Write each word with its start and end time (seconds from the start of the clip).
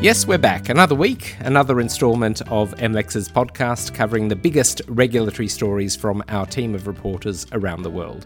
Yes, 0.00 0.26
we're 0.26 0.38
back. 0.38 0.70
Another 0.70 0.94
week, 0.94 1.36
another 1.40 1.78
instalment 1.78 2.40
of 2.50 2.74
MLEX's 2.76 3.28
podcast 3.28 3.92
covering 3.92 4.28
the 4.28 4.34
biggest 4.34 4.80
regulatory 4.88 5.46
stories 5.46 5.94
from 5.94 6.24
our 6.28 6.46
team 6.46 6.74
of 6.74 6.86
reporters 6.86 7.46
around 7.52 7.82
the 7.82 7.90
world. 7.90 8.24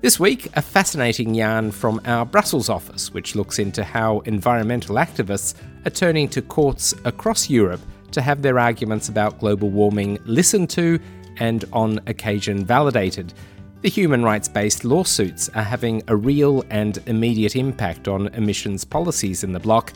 This 0.00 0.18
week, 0.18 0.48
a 0.54 0.62
fascinating 0.62 1.34
yarn 1.34 1.70
from 1.70 2.00
our 2.06 2.24
Brussels 2.24 2.70
office, 2.70 3.12
which 3.12 3.34
looks 3.34 3.58
into 3.58 3.84
how 3.84 4.20
environmental 4.20 4.96
activists 4.96 5.54
are 5.84 5.90
turning 5.90 6.30
to 6.30 6.40
courts 6.40 6.94
across 7.04 7.50
Europe 7.50 7.82
to 8.12 8.22
have 8.22 8.40
their 8.40 8.58
arguments 8.58 9.10
about 9.10 9.38
global 9.38 9.68
warming 9.68 10.18
listened 10.24 10.70
to 10.70 10.98
and 11.36 11.66
on 11.74 12.00
occasion 12.06 12.64
validated. 12.64 13.34
The 13.82 13.90
human 13.90 14.22
rights 14.22 14.48
based 14.48 14.84
lawsuits 14.84 15.50
are 15.50 15.62
having 15.62 16.02
a 16.08 16.16
real 16.16 16.64
and 16.70 16.98
immediate 17.06 17.54
impact 17.54 18.08
on 18.08 18.28
emissions 18.28 18.84
policies 18.84 19.44
in 19.44 19.52
the 19.52 19.60
bloc, 19.60 19.92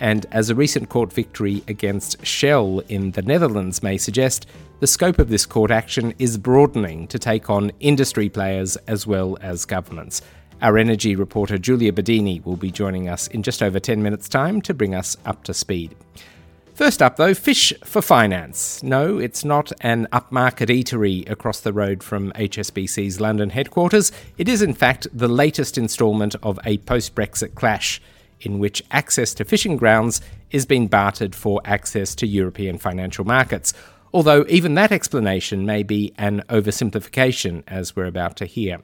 and 0.00 0.26
as 0.32 0.50
a 0.50 0.54
recent 0.54 0.88
court 0.88 1.12
victory 1.12 1.62
against 1.68 2.24
Shell 2.26 2.82
in 2.88 3.12
the 3.12 3.22
Netherlands 3.22 3.82
may 3.82 3.98
suggest, 3.98 4.46
the 4.80 4.86
scope 4.86 5.18
of 5.18 5.28
this 5.28 5.44
court 5.44 5.70
action 5.70 6.14
is 6.18 6.38
broadening 6.38 7.06
to 7.08 7.18
take 7.18 7.50
on 7.50 7.70
industry 7.80 8.30
players 8.30 8.76
as 8.88 9.06
well 9.06 9.36
as 9.42 9.66
governments. 9.66 10.22
Our 10.62 10.78
energy 10.78 11.16
reporter 11.16 11.58
Julia 11.58 11.92
Bedini 11.92 12.44
will 12.44 12.56
be 12.56 12.70
joining 12.70 13.08
us 13.08 13.26
in 13.28 13.42
just 13.42 13.62
over 13.62 13.78
10 13.78 14.02
minutes' 14.02 14.28
time 14.28 14.60
to 14.62 14.74
bring 14.74 14.94
us 14.94 15.16
up 15.24 15.44
to 15.44 15.54
speed. 15.54 15.94
First 16.74 17.02
up, 17.02 17.16
though, 17.16 17.34
Fish 17.34 17.74
for 17.84 18.00
Finance. 18.00 18.82
No, 18.82 19.18
it's 19.18 19.44
not 19.44 19.70
an 19.82 20.08
upmarket 20.12 20.68
eatery 20.68 21.28
across 21.30 21.60
the 21.60 21.74
road 21.74 22.02
from 22.02 22.32
HSBC's 22.32 23.20
London 23.20 23.50
headquarters. 23.50 24.10
It 24.38 24.48
is, 24.48 24.62
in 24.62 24.72
fact, 24.72 25.06
the 25.12 25.28
latest 25.28 25.76
instalment 25.76 26.36
of 26.42 26.58
a 26.64 26.78
post 26.78 27.14
Brexit 27.14 27.54
clash 27.54 28.00
in 28.40 28.58
which 28.58 28.82
access 28.90 29.34
to 29.34 29.44
fishing 29.44 29.76
grounds 29.76 30.20
is 30.50 30.66
being 30.66 30.86
bartered 30.86 31.34
for 31.34 31.60
access 31.64 32.14
to 32.16 32.26
European 32.26 32.78
financial 32.78 33.24
markets. 33.24 33.72
Although 34.12 34.44
even 34.48 34.74
that 34.74 34.92
explanation 34.92 35.64
may 35.64 35.82
be 35.82 36.12
an 36.18 36.42
oversimplification, 36.48 37.62
as 37.66 37.94
we're 37.94 38.06
about 38.06 38.36
to 38.36 38.46
hear. 38.46 38.80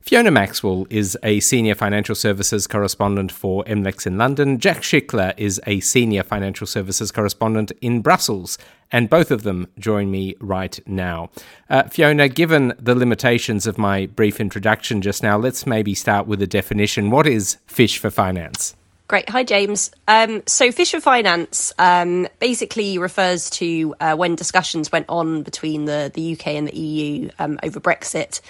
Fiona 0.00 0.30
Maxwell 0.30 0.86
is 0.88 1.16
a 1.22 1.40
senior 1.40 1.74
financial 1.74 2.14
services 2.14 2.66
correspondent 2.66 3.30
for 3.30 3.62
MLEX 3.64 4.06
in 4.06 4.16
London. 4.16 4.58
Jack 4.58 4.78
Schickler 4.78 5.34
is 5.36 5.60
a 5.66 5.80
senior 5.80 6.22
financial 6.22 6.66
services 6.66 7.12
correspondent 7.12 7.70
in 7.82 8.00
Brussels, 8.00 8.56
and 8.90 9.10
both 9.10 9.30
of 9.30 9.42
them 9.42 9.68
join 9.78 10.10
me 10.10 10.36
right 10.40 10.80
now. 10.86 11.30
Uh, 11.68 11.82
Fiona, 11.84 12.28
given 12.28 12.72
the 12.78 12.94
limitations 12.94 13.66
of 13.66 13.76
my 13.76 14.06
brief 14.06 14.40
introduction 14.40 15.02
just 15.02 15.22
now, 15.22 15.36
let's 15.36 15.66
maybe 15.66 15.94
start 15.94 16.26
with 16.26 16.40
a 16.40 16.46
definition. 16.46 17.10
What 17.10 17.26
is 17.26 17.58
Fish 17.66 17.98
for 17.98 18.10
Finance? 18.10 18.74
Great. 19.10 19.28
Hi, 19.28 19.42
James. 19.42 19.90
Um, 20.06 20.44
so, 20.46 20.70
Fish 20.70 20.92
for 20.92 21.00
Finance 21.00 21.72
um, 21.80 22.28
basically 22.38 22.96
refers 22.96 23.50
to 23.50 23.92
uh, 23.98 24.14
when 24.14 24.36
discussions 24.36 24.92
went 24.92 25.06
on 25.08 25.42
between 25.42 25.86
the, 25.86 26.12
the 26.14 26.34
UK 26.34 26.46
and 26.46 26.68
the 26.68 26.76
EU 26.78 27.28
um, 27.40 27.58
over 27.64 27.80
Brexit 27.80 28.40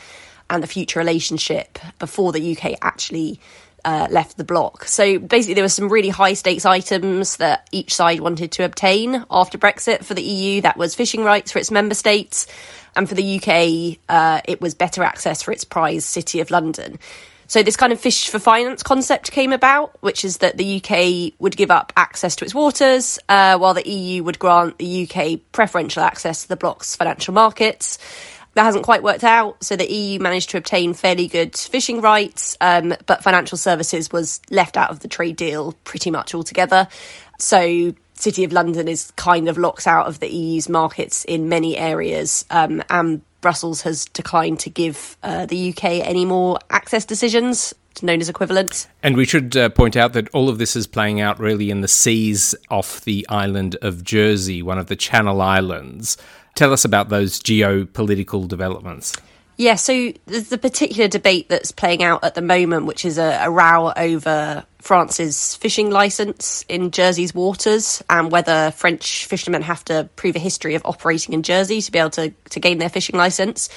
and 0.51 0.63
the 0.63 0.67
future 0.67 0.99
relationship 0.99 1.79
before 1.99 2.33
the 2.33 2.55
UK 2.55 2.77
actually 2.83 3.41
uh, 3.87 4.09
left 4.11 4.37
the 4.37 4.45
bloc. 4.45 4.85
So, 4.85 5.19
basically, 5.19 5.55
there 5.55 5.65
were 5.65 5.71
some 5.71 5.89
really 5.89 6.11
high 6.11 6.35
stakes 6.35 6.67
items 6.67 7.39
that 7.39 7.67
each 7.73 7.95
side 7.95 8.21
wanted 8.21 8.53
to 8.53 8.65
obtain 8.67 9.25
after 9.31 9.57
Brexit 9.57 10.05
for 10.05 10.13
the 10.13 10.23
EU. 10.23 10.61
That 10.61 10.77
was 10.77 10.95
fishing 10.95 11.25
rights 11.25 11.53
for 11.53 11.59
its 11.59 11.71
member 11.71 11.95
states. 11.95 12.47
And 12.95 13.09
for 13.09 13.15
the 13.15 13.37
UK, 13.39 13.99
uh, 14.11 14.43
it 14.45 14.61
was 14.61 14.75
better 14.75 15.05
access 15.05 15.43
for 15.43 15.53
its 15.53 15.65
prize 15.65 16.05
city 16.05 16.41
of 16.41 16.51
London. 16.51 16.99
So 17.51 17.65
this 17.65 17.75
kind 17.75 17.93
of 17.93 18.01
fish 18.01 18.29
for 18.29 18.39
finance 18.39 18.85
concept 18.85 19.33
came 19.33 19.53
about, 19.53 20.01
which 20.05 20.25
is 20.25 20.37
that 20.39 20.57
the 20.57 20.77
UK 20.77 21.33
would 21.41 21.57
give 21.57 21.73
up 21.73 21.93
access 21.97 22.37
to 22.37 22.45
its 22.45 22.55
waters, 22.55 23.19
uh, 23.29 23.59
while 23.59 23.75
the 23.75 23.89
EU 23.89 24.23
would 24.23 24.39
grant 24.39 24.79
the 24.79 25.03
UK 25.11 25.41
preferential 25.51 26.05
access 26.05 26.43
to 26.43 26.49
the 26.49 26.55
bloc's 26.55 26.95
financial 26.95 27.35
markets. 27.35 27.99
That 28.55 28.63
hasn't 28.63 28.85
quite 28.85 29.03
worked 29.03 29.25
out, 29.25 29.65
so 29.65 29.75
the 29.75 29.93
EU 29.93 30.21
managed 30.21 30.51
to 30.51 30.59
obtain 30.59 30.95
fairly 30.95 31.27
good 31.27 31.57
fishing 31.57 32.01
rights, 32.01 32.57
um, 32.61 32.95
but 33.07 33.25
financial 33.25 33.59
services 33.59 34.13
was 34.13 34.41
left 34.53 34.77
out 34.77 34.91
of 34.91 35.01
the 35.01 35.09
trade 35.09 35.35
deal 35.35 35.73
pretty 35.83 36.13
much 36.13 36.37
altogether. 36.37 36.87
So 37.41 37.93
City 38.15 38.45
of 38.45 38.53
London 38.53 38.87
is 38.87 39.11
kind 39.17 39.49
of 39.49 39.59
locked 39.59 39.89
out 39.89 40.07
of 40.07 40.21
the 40.21 40.29
EU's 40.29 40.69
markets 40.69 41.25
in 41.25 41.49
many 41.49 41.77
areas, 41.77 42.45
um, 42.49 42.81
and 42.89 43.23
Brussels 43.41 43.83
has 43.83 44.05
declined 44.07 44.61
to 44.61 44.71
give 44.71 45.17
uh, 45.23 45.47
the 45.47 45.71
UK 45.71 45.85
any 45.85 46.25
more 46.25 46.59
access 46.71 47.05
decisions 47.05 47.75
known 48.03 48.21
as 48.21 48.29
equivalent. 48.29 48.87
And 49.03 49.17
we 49.17 49.25
should 49.25 49.57
uh, 49.57 49.69
point 49.69 49.97
out 49.97 50.13
that 50.15 50.29
all 50.31 50.49
of 50.49 50.59
this 50.59 50.77
is 50.77 50.87
playing 50.87 51.21
out 51.21 51.39
really 51.39 51.71
in 51.71 51.81
the 51.81 51.89
seas 51.89 52.55
off 52.71 53.03
the 53.03 53.27
island 53.29 53.77
of 53.83 54.05
Jersey, 54.05 54.63
one 54.63 54.79
of 54.79 54.87
the 54.87 54.97
Channel 54.97 55.41
Islands. 55.41 56.17
Tell 56.55 56.73
us 56.73 56.85
about 56.85 57.09
those 57.09 57.41
geopolitical 57.41 58.49
developments. 58.49 59.15
Yeah, 59.57 59.75
so 59.75 60.13
there's 60.27 60.49
the 60.49 60.59
particular 60.59 61.09
debate 61.09 61.49
that's 61.51 61.71
playing 61.71 62.03
out 62.03 62.25
at 62.25 62.35
the 62.35 62.43
moment, 62.43 62.87
which 62.87 63.05
is 63.05 63.19
a, 63.19 63.41
a 63.43 63.51
row 63.51 63.93
over 63.95 64.65
France's 64.81 65.57
fishing 65.57 65.91
license 65.91 66.65
in 66.69 66.91
Jersey's 66.91 67.35
waters 67.35 68.03
and 68.09 68.31
whether 68.31 68.71
French 68.73 69.27
fishermen 69.27 69.63
have 69.63 69.85
to 69.85 70.09
prove 70.17 70.37
a 70.37 70.41
history 70.41 70.75
of 70.75 70.83
operating 70.85 71.35
in 71.35 71.43
Jersey 71.43 71.81
to 71.83 71.93
be 71.93 71.99
able 71.99 72.11
to, 72.11 72.31
to 72.51 72.61
gain 72.61 72.79
their 72.79 72.89
fishing 72.89 73.17
license. 73.17 73.69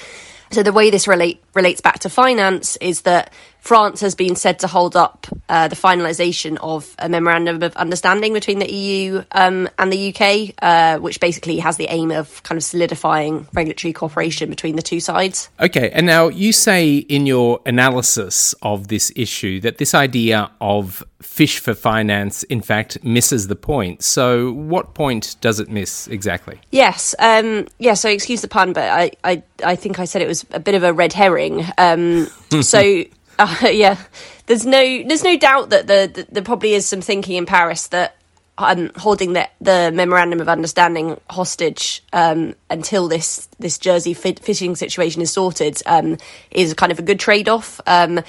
So 0.50 0.62
the 0.62 0.72
way 0.72 0.90
this 0.90 1.08
relate, 1.08 1.42
relates 1.54 1.80
back 1.80 2.00
to 2.00 2.08
finance 2.10 2.76
is 2.76 3.02
that 3.02 3.32
France 3.64 4.02
has 4.02 4.14
been 4.14 4.36
said 4.36 4.58
to 4.58 4.66
hold 4.66 4.94
up 4.94 5.26
uh, 5.48 5.68
the 5.68 5.74
finalisation 5.74 6.58
of 6.60 6.94
a 6.98 7.08
memorandum 7.08 7.62
of 7.62 7.74
understanding 7.76 8.34
between 8.34 8.58
the 8.58 8.70
EU 8.70 9.24
um, 9.32 9.70
and 9.78 9.90
the 9.90 10.14
UK, 10.14 10.54
uh, 10.60 10.98
which 10.98 11.18
basically 11.18 11.56
has 11.60 11.78
the 11.78 11.86
aim 11.88 12.10
of 12.10 12.42
kind 12.42 12.58
of 12.58 12.62
solidifying 12.62 13.48
regulatory 13.54 13.94
cooperation 13.94 14.50
between 14.50 14.76
the 14.76 14.82
two 14.82 15.00
sides. 15.00 15.48
Okay, 15.60 15.88
and 15.92 16.04
now 16.04 16.28
you 16.28 16.52
say 16.52 16.96
in 16.96 17.24
your 17.24 17.58
analysis 17.64 18.54
of 18.60 18.88
this 18.88 19.10
issue 19.16 19.62
that 19.62 19.78
this 19.78 19.94
idea 19.94 20.50
of 20.60 21.02
fish 21.22 21.58
for 21.58 21.72
finance, 21.72 22.42
in 22.42 22.60
fact, 22.60 23.02
misses 23.02 23.48
the 23.48 23.56
point. 23.56 24.04
So, 24.04 24.52
what 24.52 24.92
point 24.92 25.36
does 25.40 25.58
it 25.58 25.70
miss 25.70 26.06
exactly? 26.08 26.60
Yes, 26.70 27.14
um, 27.18 27.66
yeah. 27.78 27.94
So, 27.94 28.10
excuse 28.10 28.42
the 28.42 28.48
pun, 28.48 28.74
but 28.74 28.90
I, 28.90 29.10
I, 29.24 29.42
I 29.64 29.74
think 29.74 29.98
I 29.98 30.04
said 30.04 30.20
it 30.20 30.28
was 30.28 30.44
a 30.50 30.60
bit 30.60 30.74
of 30.74 30.82
a 30.82 30.92
red 30.92 31.14
herring. 31.14 31.64
Um, 31.78 32.26
so. 32.60 33.04
Uh, 33.38 33.56
yeah, 33.70 33.98
there's 34.46 34.66
no 34.66 35.02
there's 35.06 35.24
no 35.24 35.36
doubt 35.36 35.70
that 35.70 35.86
the, 35.86 36.10
the, 36.12 36.26
there 36.30 36.42
probably 36.42 36.74
is 36.74 36.86
some 36.86 37.00
thinking 37.00 37.36
in 37.36 37.46
Paris 37.46 37.88
that 37.88 38.16
um, 38.58 38.92
holding 38.96 39.32
the, 39.32 39.48
the 39.60 39.90
memorandum 39.92 40.40
of 40.40 40.48
understanding 40.48 41.20
hostage 41.28 42.02
um, 42.12 42.54
until 42.70 43.08
this 43.08 43.48
this 43.58 43.78
Jersey 43.78 44.14
fishing 44.14 44.76
situation 44.76 45.22
is 45.22 45.32
sorted 45.32 45.82
um, 45.86 46.18
is 46.50 46.74
kind 46.74 46.92
of 46.92 46.98
a 46.98 47.02
good 47.02 47.20
trade 47.20 47.48
off. 47.48 47.80
Um, 47.86 48.20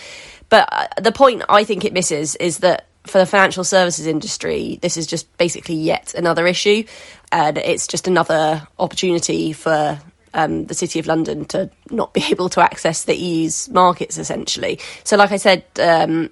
but 0.49 0.69
uh, 0.71 0.87
the 1.01 1.11
point 1.11 1.43
I 1.49 1.63
think 1.63 1.85
it 1.85 1.93
misses 1.93 2.35
is 2.35 2.59
that 2.59 2.87
for 3.03 3.19
the 3.19 3.25
financial 3.25 3.63
services 3.63 4.07
industry, 4.07 4.79
this 4.81 4.97
is 4.97 5.05
just 5.05 5.35
basically 5.37 5.75
yet 5.75 6.15
another 6.15 6.47
issue, 6.47 6.83
and 7.31 7.57
it's 7.57 7.85
just 7.85 8.07
another 8.07 8.67
opportunity 8.79 9.53
for 9.53 9.99
um, 10.35 10.65
the 10.65 10.75
City 10.75 10.99
of 10.99 11.07
London 11.07 11.45
to 11.45 11.69
not 11.89 12.13
be 12.13 12.23
able 12.29 12.49
to 12.49 12.61
access 12.61 13.05
the 13.05 13.15
EU's 13.15 13.69
markets, 13.69 14.17
essentially. 14.17 14.79
So, 15.03 15.17
like 15.17 15.31
I 15.31 15.37
said, 15.37 15.63
um, 15.79 16.29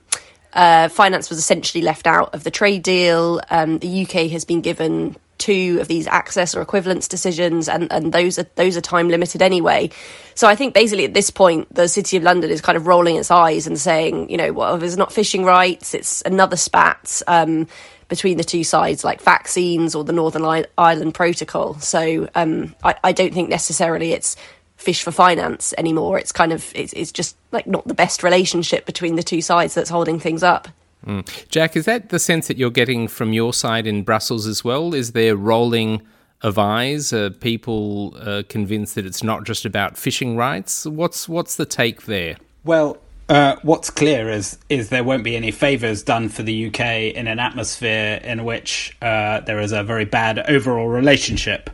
uh, 0.54 0.88
finance 0.90 1.30
was 1.30 1.40
essentially 1.40 1.82
left 1.82 2.06
out 2.06 2.34
of 2.36 2.44
the 2.44 2.52
trade 2.52 2.84
deal. 2.84 3.42
Um, 3.50 3.80
the 3.80 4.04
UK 4.04 4.30
has 4.32 4.46
been 4.46 4.62
given 4.62 5.16
two 5.38 5.80
of 5.82 5.88
these 5.88 6.08
access 6.08 6.56
or 6.56 6.62
equivalence 6.62 7.08
decisions, 7.08 7.68
and, 7.68 7.92
and 7.92 8.14
those 8.14 8.40
are 8.40 8.46
those 8.56 8.78
are 8.78 8.82
time 8.82 9.10
limited 9.10 9.42
anyway. 9.42 9.90
So 10.36 10.48
I 10.48 10.56
think 10.56 10.74
basically 10.74 11.06
at 11.06 11.14
this 11.14 11.30
point, 11.30 11.74
the 11.74 11.88
City 11.88 12.18
of 12.18 12.24
London 12.24 12.50
is 12.50 12.62
kind 12.62 12.76
of 12.76 12.88
rolling 12.88 13.16
its 13.16 13.32
eyes 13.32 13.68
and 13.68 13.80
saying, 13.80 14.30
you 14.30 14.38
know, 14.38 14.52
well, 14.54 14.82
it's 14.82 14.98
not 14.98 15.12
fishing 15.12 15.44
rights, 15.44 15.94
it's 15.94 16.22
another 16.24 16.56
spat. 16.56 17.22
Um, 17.28 17.68
between 18.10 18.38
the 18.38 18.44
two 18.44 18.64
sides, 18.64 19.04
like 19.04 19.22
vaccines 19.22 19.96
or 19.96 20.04
the 20.04 20.14
Northern 20.14 20.66
Ireland 20.78 21.16
Protocol. 21.16 21.80
So 21.80 22.28
um, 22.36 22.76
I, 22.84 22.94
I, 23.04 23.12
don't 23.12 23.34
think 23.34 23.50
necessarily 23.50 24.12
it's 24.12 24.36
fish 24.76 25.02
for 25.02 25.12
finance 25.12 25.74
anymore. 25.80 26.20
It's 26.20 26.32
kind 26.32 26.52
of 26.54 26.72
it's, 26.76 26.94
it's, 26.94 27.12
just 27.12 27.36
like 27.52 27.66
not 27.66 27.88
the 27.88 27.96
best 27.96 28.22
relationship 28.22 28.86
between 28.86 29.16
the 29.16 29.24
two 29.24 29.42
sides 29.42 29.74
that's 29.74 29.90
holding 29.90 30.20
things 30.20 30.44
up. 30.44 30.68
Mm. 31.06 31.48
Jack, 31.50 31.76
is 31.76 31.86
that 31.86 32.10
the 32.10 32.20
sense 32.20 32.48
that 32.48 32.58
you're 32.58 32.70
getting 32.70 33.08
from 33.08 33.34
your 33.34 33.54
side 33.54 33.88
in 33.88 34.04
Brussels 34.04 34.48
as 34.48 34.64
well? 34.64 34.94
Is 34.94 35.12
there 35.12 35.36
rolling 35.36 36.02
of 36.42 36.58
eyes? 36.58 37.14
Are 37.14 37.30
people 37.30 38.16
uh, 38.20 38.44
convinced 38.50 38.96
that 38.96 39.06
it's 39.06 39.24
not 39.24 39.46
just 39.46 39.66
about 39.66 39.98
fishing 39.98 40.36
rights? 40.36 40.86
What's 40.86 41.28
what's 41.28 41.56
the 41.56 41.66
take 41.66 42.04
there? 42.04 42.38
Well, 42.64 42.98
uh, 43.30 43.56
what's 43.64 43.90
clear 43.90 44.30
is 44.30 44.58
is 44.70 44.90
there 44.90 45.04
won't 45.04 45.24
be 45.24 45.36
any 45.36 45.52
favors 45.52 46.04
done 46.04 46.30
for 46.30 46.44
the 46.44 46.68
UK 46.68 47.16
in 47.16 47.28
an 47.28 47.40
atmosphere 47.40 48.20
in 48.24 48.44
which 48.44 48.96
uh, 49.02 49.40
there 49.42 49.60
is 49.60 49.72
a 49.72 49.84
very 49.84 50.06
bad 50.06 50.40
overall 50.50 50.88
relationship 50.88 51.70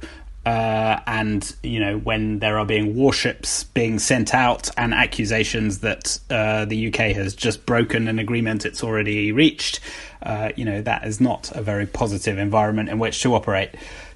uh, 0.50 1.00
and 1.06 1.56
you 1.62 1.80
know 1.80 2.00
when 2.00 2.40
there 2.40 2.58
are 2.58 2.66
being 2.66 2.96
warships 2.96 3.66
being 3.66 4.00
sent 4.00 4.34
out 4.34 4.68
and 4.78 4.96
accusations 4.96 5.82
that 5.82 6.20
uh, 6.32 6.66
the 6.66 6.88
UK 6.88 7.16
has 7.16 7.36
just 7.36 7.68
broken 7.68 8.08
an 8.08 8.18
agreement 8.18 8.66
it's 8.66 8.84
already 8.84 9.32
reached, 9.32 9.80
uh, 10.24 10.50
you 10.56 10.66
know 10.66 10.82
that 10.82 11.06
is 11.06 11.22
not 11.22 11.52
a 11.56 11.62
very 11.62 11.86
positive 11.86 12.40
environment 12.40 12.90
in 12.90 12.98
which 12.98 13.22
to 13.22 13.36
operate. 13.36 13.70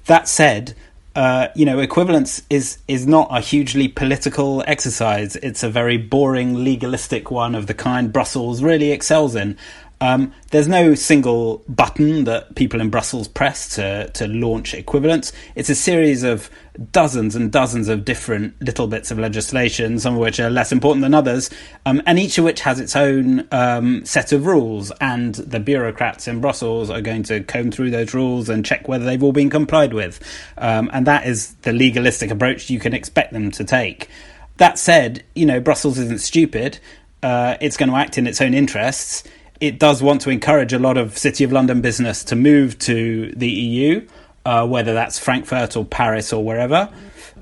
That 0.06 0.26
said, 0.26 0.74
uh, 1.14 1.46
you 1.54 1.64
know, 1.64 1.78
equivalence 1.78 2.42
is 2.50 2.78
is 2.88 3.06
not 3.06 3.28
a 3.30 3.40
hugely 3.40 3.86
political 3.86 4.64
exercise. 4.66 5.36
It's 5.36 5.62
a 5.62 5.70
very 5.70 5.96
boring, 5.96 6.64
legalistic 6.64 7.30
one 7.30 7.54
of 7.54 7.68
the 7.68 7.74
kind 7.74 8.12
Brussels 8.12 8.60
really 8.60 8.90
excels 8.90 9.36
in. 9.36 9.56
Um, 10.00 10.32
there's 10.50 10.68
no 10.68 10.94
single 10.94 11.62
button 11.68 12.24
that 12.24 12.54
people 12.56 12.80
in 12.80 12.90
Brussels 12.90 13.28
press 13.28 13.74
to, 13.76 14.10
to 14.10 14.26
launch 14.26 14.74
equivalence. 14.74 15.32
It's 15.54 15.70
a 15.70 15.74
series 15.74 16.22
of 16.22 16.50
dozens 16.90 17.36
and 17.36 17.52
dozens 17.52 17.88
of 17.88 18.04
different 18.04 18.60
little 18.60 18.86
bits 18.86 19.10
of 19.10 19.18
legislation, 19.18 19.98
some 19.98 20.14
of 20.14 20.20
which 20.20 20.40
are 20.40 20.50
less 20.50 20.72
important 20.72 21.02
than 21.02 21.14
others, 21.14 21.48
um, 21.86 22.02
and 22.06 22.18
each 22.18 22.36
of 22.38 22.44
which 22.44 22.60
has 22.60 22.80
its 22.80 22.96
own 22.96 23.46
um, 23.52 24.04
set 24.04 24.32
of 24.32 24.46
rules. 24.46 24.90
And 25.00 25.36
the 25.36 25.60
bureaucrats 25.60 26.26
in 26.26 26.40
Brussels 26.40 26.90
are 26.90 27.00
going 27.00 27.22
to 27.24 27.42
comb 27.44 27.70
through 27.70 27.90
those 27.90 28.12
rules 28.12 28.48
and 28.48 28.64
check 28.64 28.88
whether 28.88 29.04
they've 29.04 29.22
all 29.22 29.32
been 29.32 29.50
complied 29.50 29.94
with. 29.94 30.20
Um, 30.58 30.90
and 30.92 31.06
that 31.06 31.26
is 31.26 31.54
the 31.62 31.72
legalistic 31.72 32.30
approach 32.30 32.68
you 32.68 32.80
can 32.80 32.94
expect 32.94 33.32
them 33.32 33.50
to 33.52 33.64
take. 33.64 34.08
That 34.56 34.78
said, 34.78 35.24
you 35.34 35.46
know, 35.46 35.60
Brussels 35.60 35.98
isn't 35.98 36.20
stupid. 36.20 36.78
Uh, 37.22 37.56
it's 37.60 37.76
going 37.76 37.88
to 37.88 37.96
act 37.96 38.18
in 38.18 38.26
its 38.26 38.40
own 38.40 38.52
interests 38.52 39.24
it 39.60 39.78
does 39.78 40.02
want 40.02 40.20
to 40.22 40.30
encourage 40.30 40.72
a 40.72 40.78
lot 40.78 40.96
of 40.96 41.16
City 41.16 41.44
of 41.44 41.52
London 41.52 41.80
business 41.80 42.24
to 42.24 42.36
move 42.36 42.78
to 42.80 43.32
the 43.36 43.48
EU, 43.48 44.06
uh, 44.44 44.66
whether 44.66 44.94
that's 44.94 45.18
Frankfurt 45.18 45.76
or 45.76 45.84
Paris 45.84 46.32
or 46.32 46.44
wherever. 46.44 46.92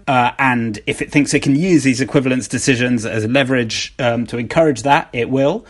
Uh, 0.06 0.32
and 0.38 0.80
if 0.86 1.00
it 1.00 1.10
thinks 1.10 1.32
it 1.32 1.42
can 1.42 1.56
use 1.56 1.84
these 1.84 2.00
equivalence 2.00 2.48
decisions 2.48 3.06
as 3.06 3.26
leverage 3.26 3.94
um, 3.98 4.26
to 4.26 4.36
encourage 4.36 4.82
that, 4.82 5.08
it 5.12 5.30
will. 5.30 5.64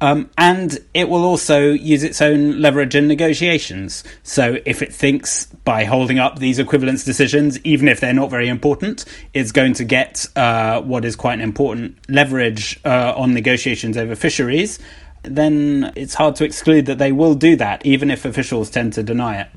Um, 0.00 0.30
and 0.38 0.78
it 0.94 1.08
will 1.08 1.24
also 1.24 1.70
use 1.70 2.04
its 2.04 2.22
own 2.22 2.60
leverage 2.60 2.94
in 2.94 3.08
negotiations. 3.08 4.04
So 4.22 4.58
if 4.64 4.80
it 4.80 4.94
thinks 4.94 5.46
by 5.64 5.84
holding 5.84 6.20
up 6.20 6.38
these 6.38 6.60
equivalence 6.60 7.04
decisions, 7.04 7.58
even 7.64 7.88
if 7.88 7.98
they're 7.98 8.12
not 8.12 8.30
very 8.30 8.48
important, 8.48 9.04
it's 9.34 9.50
going 9.50 9.72
to 9.74 9.84
get 9.84 10.24
uh, 10.36 10.80
what 10.82 11.04
is 11.04 11.16
quite 11.16 11.34
an 11.34 11.40
important 11.40 11.96
leverage 12.08 12.78
uh, 12.84 13.12
on 13.16 13.34
negotiations 13.34 13.96
over 13.96 14.14
fisheries 14.14 14.78
then 15.30 15.92
it's 15.96 16.14
hard 16.14 16.36
to 16.36 16.44
exclude 16.44 16.86
that 16.86 16.98
they 16.98 17.12
will 17.12 17.34
do 17.34 17.56
that, 17.56 17.84
even 17.84 18.10
if 18.10 18.24
officials 18.24 18.70
tend 18.70 18.92
to 18.94 19.02
deny 19.02 19.40
it. 19.40 19.48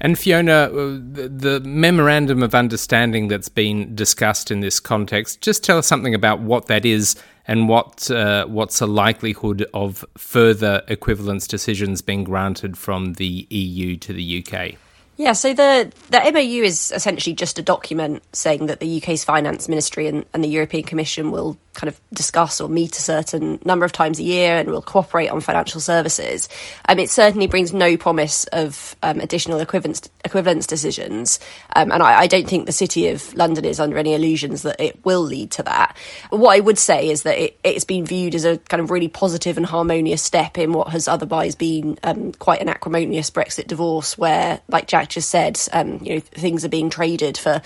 And 0.00 0.18
Fiona, 0.18 0.52
uh, 0.52 0.70
the, 0.70 1.28
the, 1.28 1.60
memorandum 1.60 2.42
of 2.42 2.54
understanding 2.54 3.28
that's 3.28 3.48
been 3.48 3.94
discussed 3.94 4.50
in 4.50 4.60
this 4.60 4.78
context, 4.78 5.40
just 5.40 5.64
tell 5.64 5.78
us 5.78 5.86
something 5.86 6.14
about 6.14 6.40
what 6.40 6.66
that 6.66 6.84
is 6.84 7.16
and 7.48 7.68
what 7.68 8.10
uh, 8.10 8.46
what's 8.46 8.80
a 8.80 8.86
likelihood 8.86 9.66
of 9.72 10.04
further 10.16 10.82
equivalence 10.88 11.46
decisions 11.46 12.02
being 12.02 12.24
granted 12.24 12.76
from 12.76 13.14
the 13.14 13.46
EU 13.50 13.96
to 13.96 14.12
the 14.12 14.44
UK. 14.44 14.74
Yeah, 15.16 15.32
so 15.32 15.54
the, 15.54 15.90
the 16.10 16.30
MOU 16.30 16.62
is 16.62 16.92
essentially 16.94 17.34
just 17.34 17.58
a 17.58 17.62
document 17.62 18.22
saying 18.32 18.66
that 18.66 18.80
the 18.80 18.98
UK's 18.98 19.24
finance 19.24 19.66
ministry 19.66 20.08
and, 20.08 20.26
and 20.34 20.44
the 20.44 20.48
European 20.48 20.84
Commission 20.84 21.30
will 21.30 21.56
kind 21.76 21.88
of 21.88 22.00
discuss 22.12 22.60
or 22.60 22.68
meet 22.68 22.96
a 22.96 23.02
certain 23.02 23.60
number 23.64 23.84
of 23.84 23.92
times 23.92 24.18
a 24.18 24.22
year 24.22 24.56
and 24.56 24.70
will 24.70 24.82
cooperate 24.82 25.28
on 25.28 25.40
financial 25.40 25.80
services. 25.80 26.48
Um, 26.88 26.98
it 26.98 27.10
certainly 27.10 27.46
brings 27.46 27.72
no 27.72 27.96
promise 27.96 28.44
of 28.46 28.96
um, 29.02 29.20
additional 29.20 29.60
equivalence, 29.60 30.08
equivalence 30.24 30.66
decisions. 30.66 31.38
Um, 31.76 31.92
and 31.92 32.02
I, 32.02 32.20
I, 32.20 32.26
don't 32.26 32.48
think 32.48 32.66
the 32.66 32.72
City 32.72 33.08
of 33.08 33.32
London 33.34 33.64
is 33.64 33.78
under 33.78 33.98
any 33.98 34.14
illusions 34.14 34.62
that 34.62 34.80
it 34.80 35.04
will 35.04 35.20
lead 35.20 35.50
to 35.52 35.62
that. 35.64 35.96
What 36.30 36.56
I 36.56 36.60
would 36.60 36.78
say 36.78 37.10
is 37.10 37.22
that 37.22 37.38
it, 37.38 37.58
it's 37.62 37.84
been 37.84 38.06
viewed 38.06 38.34
as 38.34 38.44
a 38.44 38.56
kind 38.56 38.80
of 38.80 38.90
really 38.90 39.08
positive 39.08 39.58
and 39.58 39.66
harmonious 39.66 40.22
step 40.22 40.56
in 40.58 40.72
what 40.72 40.88
has 40.88 41.06
otherwise 41.06 41.54
been 41.54 41.98
um, 42.02 42.32
quite 42.32 42.62
an 42.62 42.68
acrimonious 42.68 43.30
Brexit 43.30 43.66
divorce, 43.66 44.16
where, 44.16 44.60
like 44.68 44.86
Jack 44.86 45.10
just 45.10 45.30
said, 45.30 45.60
um, 45.72 45.98
you 46.02 46.14
know, 46.14 46.20
things 46.20 46.64
are 46.64 46.70
being 46.70 46.88
traded 46.88 47.36
for 47.36 47.60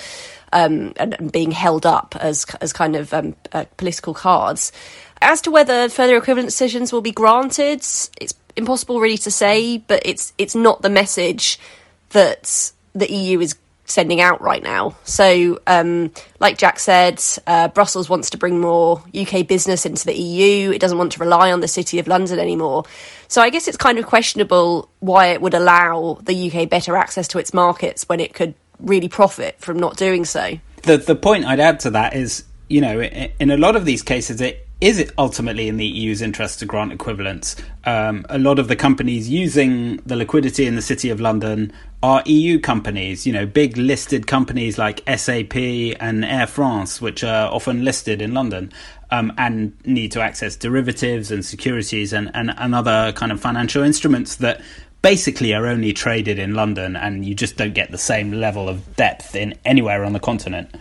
um, 0.52 0.92
and, 0.96 1.14
and, 1.14 1.32
being 1.32 1.50
held 1.50 1.86
up 1.86 2.16
as 2.18 2.44
as 2.60 2.72
kind 2.72 2.96
of 2.96 3.12
um, 3.14 3.34
uh, 3.52 3.64
political 3.76 4.14
cards. 4.14 4.72
As 5.22 5.40
to 5.42 5.50
whether 5.50 5.88
further 5.88 6.16
equivalent 6.16 6.48
decisions 6.48 6.92
will 6.92 7.02
be 7.02 7.12
granted, 7.12 7.80
it's 7.80 8.34
impossible 8.56 9.00
really 9.00 9.18
to 9.18 9.30
say. 9.30 9.78
But 9.78 10.02
it's 10.04 10.32
it's 10.38 10.54
not 10.54 10.82
the 10.82 10.90
message 10.90 11.58
that 12.10 12.72
the 12.94 13.12
EU 13.12 13.40
is 13.40 13.54
sending 13.90 14.20
out 14.20 14.40
right 14.40 14.62
now. 14.62 14.96
So, 15.04 15.60
um, 15.66 16.12
like 16.38 16.56
Jack 16.58 16.78
said, 16.78 17.22
uh, 17.46 17.68
Brussels 17.68 18.08
wants 18.08 18.30
to 18.30 18.38
bring 18.38 18.60
more 18.60 19.02
UK 19.14 19.46
business 19.46 19.84
into 19.84 20.06
the 20.06 20.16
EU. 20.16 20.70
It 20.70 20.80
doesn't 20.80 20.96
want 20.96 21.12
to 21.12 21.20
rely 21.20 21.52
on 21.52 21.60
the 21.60 21.68
City 21.68 21.98
of 21.98 22.06
London 22.06 22.38
anymore. 22.38 22.84
So, 23.28 23.42
I 23.42 23.50
guess 23.50 23.68
it's 23.68 23.76
kind 23.76 23.98
of 23.98 24.06
questionable 24.06 24.88
why 25.00 25.26
it 25.26 25.42
would 25.42 25.54
allow 25.54 26.18
the 26.22 26.50
UK 26.50 26.68
better 26.68 26.96
access 26.96 27.28
to 27.28 27.38
its 27.38 27.52
markets 27.52 28.08
when 28.08 28.20
it 28.20 28.32
could 28.32 28.54
really 28.82 29.08
profit 29.08 29.56
from 29.58 29.78
not 29.78 29.96
doing 29.96 30.24
so. 30.24 30.58
The 30.82 30.96
the 30.96 31.16
point 31.16 31.44
I'd 31.44 31.60
add 31.60 31.80
to 31.80 31.90
that 31.90 32.14
is, 32.14 32.44
you 32.68 32.80
know, 32.80 33.00
in 33.00 33.50
a 33.50 33.56
lot 33.56 33.76
of 33.76 33.84
these 33.84 34.02
cases, 34.02 34.40
it 34.40 34.66
is 34.80 34.98
it 34.98 35.12
ultimately 35.18 35.68
in 35.68 35.76
the 35.76 35.86
EU's 35.86 36.22
interest 36.22 36.60
to 36.60 36.66
grant 36.66 36.90
equivalence? 36.90 37.54
Um, 37.84 38.24
a 38.30 38.38
lot 38.38 38.58
of 38.58 38.68
the 38.68 38.76
companies 38.76 39.28
using 39.28 39.98
the 40.06 40.16
liquidity 40.16 40.66
in 40.66 40.74
the 40.74 40.82
City 40.82 41.10
of 41.10 41.20
London 41.20 41.70
are 42.02 42.22
EU 42.24 42.58
companies, 42.58 43.26
you 43.26 43.32
know, 43.32 43.44
big 43.44 43.76
listed 43.76 44.26
companies 44.26 44.78
like 44.78 45.02
SAP 45.06 45.54
and 45.54 46.24
Air 46.24 46.46
France, 46.46 46.98
which 47.00 47.22
are 47.22 47.52
often 47.52 47.84
listed 47.84 48.22
in 48.22 48.32
London 48.32 48.72
um, 49.10 49.32
and 49.36 49.74
need 49.84 50.12
to 50.12 50.22
access 50.22 50.56
derivatives 50.56 51.30
and 51.30 51.44
securities 51.44 52.14
and, 52.14 52.30
and, 52.32 52.54
and 52.56 52.74
other 52.74 53.12
kind 53.12 53.32
of 53.32 53.40
financial 53.40 53.82
instruments 53.82 54.36
that 54.36 54.62
basically 55.02 55.54
are 55.54 55.66
only 55.66 55.92
traded 55.92 56.38
in 56.38 56.54
London, 56.54 56.96
and 56.96 57.24
you 57.24 57.34
just 57.34 57.56
don't 57.56 57.74
get 57.74 57.90
the 57.90 57.98
same 57.98 58.32
level 58.32 58.68
of 58.68 58.96
depth 58.96 59.34
in 59.34 59.54
anywhere 59.64 60.04
on 60.04 60.12
the 60.12 60.20
continent. 60.20 60.74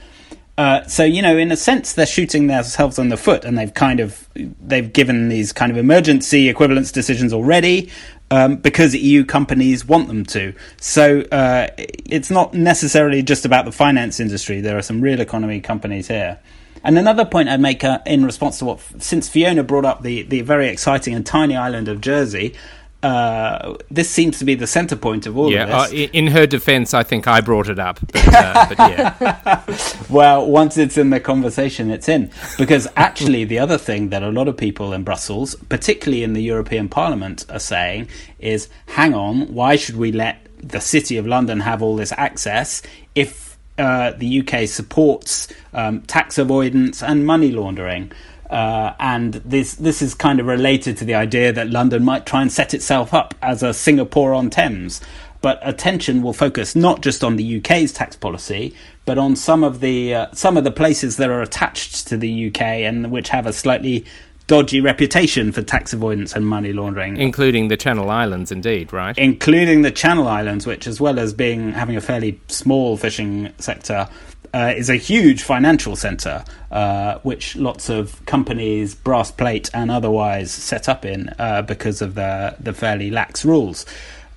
Uh, 0.58 0.84
so 0.88 1.06
you 1.06 1.22
know, 1.22 1.38
in 1.38 1.54
a 1.54 1.58
sense, 1.58 1.94
they're 1.94 2.06
shooting 2.06 2.48
themselves 2.48 3.00
on 3.00 3.08
the 3.08 3.18
foot, 3.18 3.46
and 3.46 3.58
they've 3.58 3.74
kind 3.74 4.00
of 4.02 4.28
they've 4.36 4.92
given 4.92 5.30
these 5.30 5.54
kind 5.54 5.72
of 5.72 5.78
emergency 5.78 6.50
equivalence 6.50 6.92
decisions 6.92 7.32
already 7.32 7.90
um, 8.32 8.58
because 8.58 8.96
EU 8.96 9.24
companies 9.24 9.86
want 9.86 10.08
them 10.08 10.26
to. 10.26 10.54
So 10.82 11.22
uh, 11.32 11.68
it's 11.78 12.30
not 12.30 12.54
necessarily 12.54 13.24
just 13.24 13.46
about 13.46 13.66
the 13.66 13.72
finance 13.72 14.20
industry. 14.20 14.62
There 14.62 14.78
are 14.78 14.82
some 14.82 15.02
real 15.02 15.22
economy 15.22 15.62
companies 15.62 16.08
here. 16.08 16.40
And 16.84 16.98
another 16.98 17.26
point 17.26 17.50
I'd 17.50 17.60
make 17.60 17.84
uh, 17.84 18.00
in 18.06 18.26
response 18.26 18.60
to 18.60 18.66
what, 18.66 18.80
since 19.00 19.28
Fiona 19.28 19.64
brought 19.64 19.86
up 19.86 20.02
the, 20.02 20.24
the 20.24 20.42
very 20.42 20.70
exciting 20.70 21.14
and 21.14 21.26
tiny 21.26 21.56
island 21.56 21.90
of 21.90 22.00
Jersey, 22.00 22.56
uh, 23.02 23.78
this 23.90 24.10
seems 24.10 24.40
to 24.40 24.46
be 24.46 24.56
the 24.56 24.68
center 24.68 24.96
point 24.96 25.26
of 25.26 25.38
all 25.38 25.52
yeah, 25.52 25.64
of 25.64 25.92
this. 25.92 26.10
Uh, 26.10 26.12
in 26.12 26.28
her 26.28 26.46
defense, 26.46 26.94
I 26.94 27.04
think 27.04 27.28
I 27.28 27.40
brought 27.40 27.70
it 27.70 27.80
up. 27.80 28.00
But, 28.12 28.28
uh, 28.28 28.66
but 28.70 28.78
yeah. 28.78 29.64
well, 30.10 30.46
once 30.46 30.78
it's 30.78 30.98
in 30.98 31.10
the 31.10 31.20
conversation, 31.22 31.92
it's 31.92 32.10
in. 32.10 32.30
Because 32.58 32.88
actually, 32.98 33.46
the 33.46 33.60
other 33.60 33.78
thing 33.78 34.10
that 34.10 34.22
a 34.22 34.30
lot 34.30 34.50
of 34.50 34.58
people 34.58 34.92
in 34.92 35.04
Brussels, 35.04 35.56
particularly 35.70 36.24
in 36.24 36.34
the 36.34 36.42
European 36.42 36.90
Parliament, 36.90 37.46
are 37.50 37.60
saying 37.60 38.10
is 38.40 38.68
hang 38.88 39.14
on, 39.14 39.54
why 39.54 39.78
should 39.78 39.96
we 39.96 40.12
let 40.12 40.46
the 40.58 40.82
City 40.82 41.16
of 41.16 41.26
London 41.26 41.62
have 41.62 41.82
all 41.82 41.96
this 41.96 42.12
access 42.18 42.82
if 43.16 43.58
uh, 43.78 44.12
the 44.12 44.42
UK 44.42 44.68
supports 44.68 45.48
um, 45.74 46.02
tax 46.02 46.38
avoidance 46.38 47.02
and 47.02 47.26
money 47.26 47.52
laundering? 47.52 48.12
Uh, 48.50 48.94
and 49.00 49.36
this 49.36 49.76
this 49.76 50.02
is 50.02 50.16
kind 50.16 50.40
of 50.40 50.48
related 50.48 50.98
to 50.98 51.06
the 51.06 51.14
idea 51.14 51.54
that 51.54 51.70
London 51.70 52.04
might 52.04 52.26
try 52.26 52.42
and 52.42 52.52
set 52.52 52.74
itself 52.74 53.14
up 53.14 53.36
as 53.42 53.62
a 53.62 53.74
Singapore 53.74 54.34
on 54.34 54.50
Thames. 54.50 55.02
But 55.42 55.60
attention 55.62 56.22
will 56.22 56.34
focus 56.34 56.76
not 56.76 57.02
just 57.02 57.24
on 57.24 57.38
the 57.38 57.60
UK's 57.60 57.94
tax 57.94 58.16
policy, 58.16 58.76
but 59.06 59.18
on 59.18 59.36
some 59.36 59.64
of 59.64 59.80
the 59.80 60.14
uh, 60.14 60.28
some 60.34 60.58
of 60.58 60.64
the 60.64 60.72
places 60.72 61.18
that 61.18 61.30
are 61.30 61.42
attached 61.42 62.08
to 62.08 62.18
the 62.18 62.48
UK 62.48 62.62
and 62.62 63.12
which 63.12 63.30
have 63.30 63.46
a 63.46 63.54
slightly 63.54 64.06
dodgy 64.50 64.82
reputation 64.82 65.52
for 65.52 65.62
tax 65.62 65.94
avoidance 65.94 66.34
and 66.36 66.46
money 66.46 66.74
laundering, 66.74 67.16
including 67.18 67.68
the 67.68 67.78
Channel 67.78 68.10
Islands, 68.10 68.52
indeed, 68.52 68.92
right? 68.92 69.16
Including 69.18 69.84
the 69.84 69.92
Channel 69.92 70.28
Islands, 70.28 70.66
which, 70.66 70.88
as 70.88 71.00
well 71.00 71.20
as 71.20 71.34
being 71.34 71.72
having 71.72 71.96
a 71.96 72.02
fairly 72.02 72.42
small 72.48 72.98
fishing 72.98 73.54
sector, 73.60 74.10
uh, 74.54 74.74
is 74.76 74.90
a 74.90 74.96
huge 74.96 75.44
financial 75.44 75.96
center, 75.96 76.44
uh, 76.72 77.20
which 77.24 77.56
lots 77.56 77.90
of 77.90 78.24
companies, 78.26 78.96
brass 78.96 79.32
plate 79.32 79.70
and 79.74 79.92
otherwise, 79.92 80.52
set 80.52 80.90
up 80.90 81.06
in 81.06 81.30
uh, 81.40 81.62
because 81.62 82.02
of 82.02 82.16
the 82.16 82.56
the 82.60 82.74
fairly 82.74 83.10
lax 83.12 83.46
rules. 83.46 83.86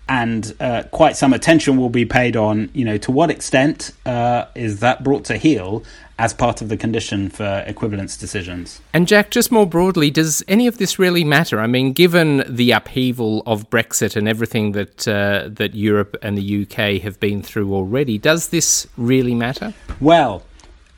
and 0.09 0.55
uh, 0.61 0.83
quite 0.91 1.17
some 1.17 1.33
attention 1.33 1.77
will 1.77 1.89
be 1.89 2.05
paid 2.05 2.37
on, 2.37 2.69
you 2.75 2.85
know, 2.85 2.99
to 2.99 3.11
what 3.11 3.31
extent 3.31 3.93
uh, 4.05 4.45
is 4.55 4.81
that 4.81 5.03
brought 5.03 5.25
to 5.25 5.37
heel 5.37 5.83
as 6.23 6.33
part 6.33 6.63
of 6.63 6.69
the 6.69 6.77
condition 6.77 7.29
for 7.29 7.65
equivalence 7.67 8.17
decisions. 8.17 8.81
And 8.93 9.09
Jack, 9.09 9.33
just 9.33 9.51
more 9.51 9.67
broadly, 9.67 10.09
does 10.09 10.41
any 10.47 10.69
of 10.69 10.79
this 10.79 10.97
really 10.97 11.25
matter? 11.25 11.59
I 11.59 11.67
mean, 11.67 11.93
given 11.93 12.45
the 12.47 12.71
upheaval 12.71 13.43
of 13.45 13.69
Brexit 13.71 14.15
and 14.15 14.29
everything 14.29 14.71
that 14.71 15.09
uh, 15.09 15.49
that 15.51 15.75
Europe 15.75 16.17
and 16.23 16.39
the 16.39 16.63
UK 16.63 17.03
have 17.03 17.19
been 17.19 17.43
through 17.43 17.75
already, 17.75 18.19
does 18.19 18.51
this 18.51 18.87
really 18.97 19.35
matter? 19.35 19.75
Well, 20.01 20.45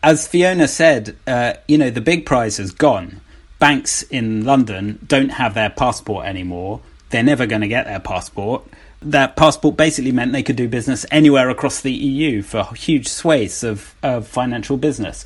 as 0.02 0.28
Fiona 0.28 0.68
said, 0.68 1.16
uh, 1.26 1.54
you 1.68 1.78
know, 1.78 1.88
the 1.88 2.02
big 2.02 2.26
prize 2.26 2.58
has 2.58 2.70
gone. 2.70 3.22
Banks 3.58 4.02
in 4.02 4.44
London 4.44 4.98
don't 5.06 5.30
have 5.30 5.54
their 5.54 5.70
passport 5.70 6.26
anymore. 6.26 6.82
They're 7.08 7.22
never 7.22 7.46
going 7.46 7.62
to 7.62 7.68
get 7.68 7.86
their 7.86 8.00
passport 8.00 8.68
that 9.04 9.36
passport 9.36 9.76
basically 9.76 10.12
meant 10.12 10.32
they 10.32 10.42
could 10.42 10.56
do 10.56 10.68
business 10.68 11.04
anywhere 11.10 11.50
across 11.50 11.80
the 11.80 11.92
EU 11.92 12.42
for 12.42 12.64
huge 12.74 13.08
swathes 13.08 13.62
of, 13.62 13.94
of 14.02 14.26
financial 14.26 14.76
business. 14.76 15.24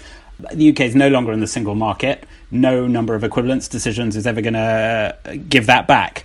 The 0.53 0.71
UK 0.71 0.81
is 0.81 0.95
no 0.95 1.09
longer 1.09 1.33
in 1.33 1.41
the 1.41 1.47
single 1.47 1.75
market. 1.75 2.25
No 2.51 2.87
number 2.87 3.15
of 3.15 3.25
equivalence 3.25 3.69
decisions 3.69 4.17
is 4.17 4.27
ever 4.27 4.41
going 4.41 4.55
to 4.55 5.41
give 5.49 5.67
that 5.67 5.87
back. 5.87 6.25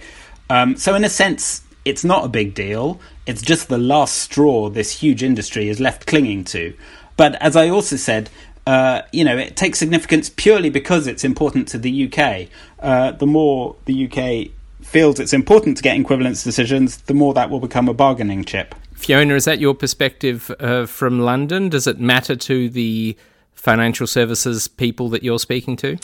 Um, 0.50 0.76
so, 0.76 0.94
in 0.96 1.04
a 1.04 1.10
sense, 1.10 1.64
it's 1.86 2.04
not 2.04 2.26
a 2.26 2.28
big 2.28 2.54
deal. 2.54 3.00
It's 3.26 3.42
just 3.42 3.70
the 3.70 3.78
last 3.78 4.18
straw 4.18 4.70
this 4.70 5.00
huge 5.00 5.24
industry 5.24 5.70
is 5.70 5.80
left 5.80 6.06
clinging 6.06 6.44
to. 6.46 6.76
But 7.18 7.36
as 7.42 7.56
I 7.56 7.70
also 7.70 7.96
said, 7.96 8.30
uh, 8.66 9.02
you 9.12 9.24
know, 9.24 9.38
it 9.38 9.56
takes 9.56 9.80
significance 9.80 10.30
purely 10.30 10.70
because 10.70 11.08
it's 11.08 11.24
important 11.24 11.68
to 11.70 11.78
the 11.78 12.08
UK. 12.12 12.48
Uh, 12.80 13.12
the 13.12 13.26
more 13.26 13.76
the 13.86 14.08
UK 14.08 14.52
feels 14.94 15.20
it's 15.20 15.34
important 15.34 15.76
to 15.76 15.84
get 15.84 15.98
equivalence 15.98 16.44
decisions, 16.44 16.98
the 16.98 17.16
more 17.16 17.34
that 17.34 17.50
will 17.50 17.60
become 17.60 17.90
a 17.90 17.94
bargaining 17.94 18.46
chip. 18.46 18.76
Fiona, 18.94 19.34
is 19.34 19.46
that 19.46 19.60
your 19.60 19.74
perspective 19.74 20.52
uh, 20.60 20.86
from 20.86 21.20
London? 21.20 21.68
Does 21.68 21.88
it 21.88 22.00
matter 22.00 22.36
to 22.36 22.70
the 22.70 23.18
financial 23.54 24.06
services 24.06 24.68
people 24.68 25.10
that 25.10 25.24
you're 25.24 25.40
speaking 25.40 25.76
to? 25.78 25.98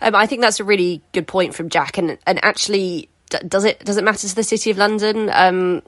Um, 0.00 0.14
I 0.14 0.26
think 0.26 0.42
that's 0.42 0.60
a 0.60 0.64
really 0.64 1.02
good 1.12 1.26
point 1.26 1.54
from 1.54 1.70
Jack, 1.70 1.98
and 1.98 2.18
and 2.26 2.38
actually, 2.44 3.08
d- 3.30 3.38
does 3.48 3.64
it 3.64 3.84
does 3.84 3.96
it 3.96 4.04
matter 4.04 4.28
to 4.28 4.34
the 4.34 4.44
City 4.44 4.70
of 4.70 4.78
London? 4.78 5.30
Um, 5.32 5.82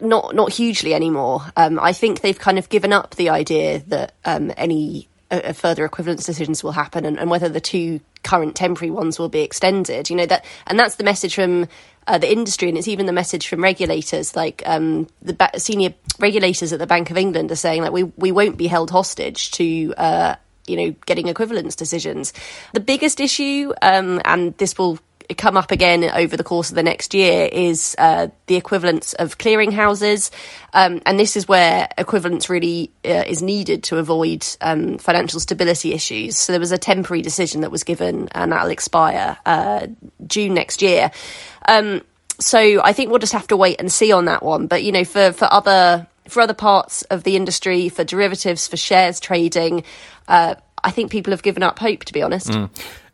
not 0.00 0.34
not 0.34 0.52
hugely 0.52 0.94
anymore. 0.94 1.42
Um, 1.56 1.78
I 1.78 1.92
think 1.92 2.20
they've 2.20 2.38
kind 2.38 2.58
of 2.58 2.68
given 2.68 2.92
up 2.92 3.16
the 3.16 3.28
idea 3.28 3.80
that 3.88 4.14
um, 4.24 4.52
further 5.54 5.84
equivalence 5.84 6.24
decisions 6.24 6.62
will 6.62 6.72
happen, 6.72 7.04
and, 7.04 7.18
and 7.18 7.30
whether 7.30 7.48
the 7.48 7.60
two 7.60 8.00
current 8.22 8.54
temporary 8.54 8.90
ones 8.90 9.18
will 9.18 9.28
be 9.28 9.40
extended. 9.40 10.10
You 10.10 10.16
know 10.16 10.26
that, 10.26 10.44
and 10.66 10.78
that's 10.78 10.96
the 10.96 11.04
message 11.04 11.34
from 11.34 11.68
uh, 12.06 12.18
the 12.18 12.30
industry, 12.30 12.68
and 12.68 12.76
it's 12.76 12.88
even 12.88 13.06
the 13.06 13.12
message 13.12 13.48
from 13.48 13.62
regulators. 13.62 14.34
Like 14.34 14.62
um, 14.66 15.08
the 15.22 15.34
ba- 15.34 15.58
senior 15.58 15.94
regulators 16.18 16.72
at 16.72 16.78
the 16.78 16.86
Bank 16.86 17.10
of 17.10 17.16
England 17.16 17.50
are 17.52 17.56
saying, 17.56 17.82
like 17.82 17.92
we 17.92 18.04
we 18.04 18.32
won't 18.32 18.56
be 18.56 18.66
held 18.66 18.90
hostage 18.90 19.50
to. 19.52 19.94
Uh, 19.96 20.36
you 20.66 20.76
know, 20.76 20.94
getting 21.04 21.26
equivalence 21.26 21.74
decisions. 21.74 22.32
The 22.74 22.80
biggest 22.80 23.18
issue, 23.18 23.72
um, 23.82 24.20
and 24.24 24.56
this 24.58 24.78
will 24.78 25.00
come 25.36 25.56
up 25.56 25.70
again 25.70 26.04
over 26.04 26.36
the 26.36 26.44
course 26.44 26.70
of 26.70 26.76
the 26.76 26.82
next 26.82 27.14
year 27.14 27.48
is 27.50 27.94
uh, 27.98 28.28
the 28.46 28.56
equivalence 28.56 29.12
of 29.14 29.38
clearinghouses, 29.38 30.30
um, 30.72 31.00
and 31.06 31.18
this 31.18 31.36
is 31.36 31.48
where 31.48 31.88
equivalence 31.98 32.48
really 32.48 32.90
uh, 33.04 33.24
is 33.26 33.42
needed 33.42 33.82
to 33.84 33.98
avoid 33.98 34.46
um, 34.60 34.98
financial 34.98 35.40
stability 35.40 35.92
issues. 35.92 36.36
So 36.36 36.52
there 36.52 36.60
was 36.60 36.72
a 36.72 36.78
temporary 36.78 37.22
decision 37.22 37.60
that 37.62 37.70
was 37.70 37.84
given, 37.84 38.28
and 38.32 38.52
that'll 38.52 38.70
expire 38.70 39.36
uh, 39.46 39.86
June 40.26 40.54
next 40.54 40.82
year. 40.82 41.10
Um, 41.66 42.02
so 42.40 42.82
I 42.82 42.92
think 42.92 43.10
we'll 43.10 43.18
just 43.18 43.32
have 43.32 43.46
to 43.48 43.56
wait 43.56 43.80
and 43.80 43.92
see 43.92 44.12
on 44.12 44.24
that 44.24 44.42
one. 44.42 44.66
But 44.66 44.82
you 44.82 44.92
know, 44.92 45.04
for 45.04 45.32
for 45.32 45.52
other 45.52 46.06
for 46.28 46.40
other 46.40 46.54
parts 46.54 47.02
of 47.02 47.22
the 47.24 47.36
industry, 47.36 47.88
for 47.88 48.04
derivatives, 48.04 48.66
for 48.66 48.76
shares 48.76 49.20
trading, 49.20 49.84
uh, 50.28 50.54
I 50.82 50.90
think 50.90 51.10
people 51.10 51.32
have 51.32 51.42
given 51.42 51.62
up 51.62 51.78
hope. 51.78 52.04
To 52.04 52.12
be 52.12 52.22
honest. 52.22 52.48
Mm. 52.48 52.70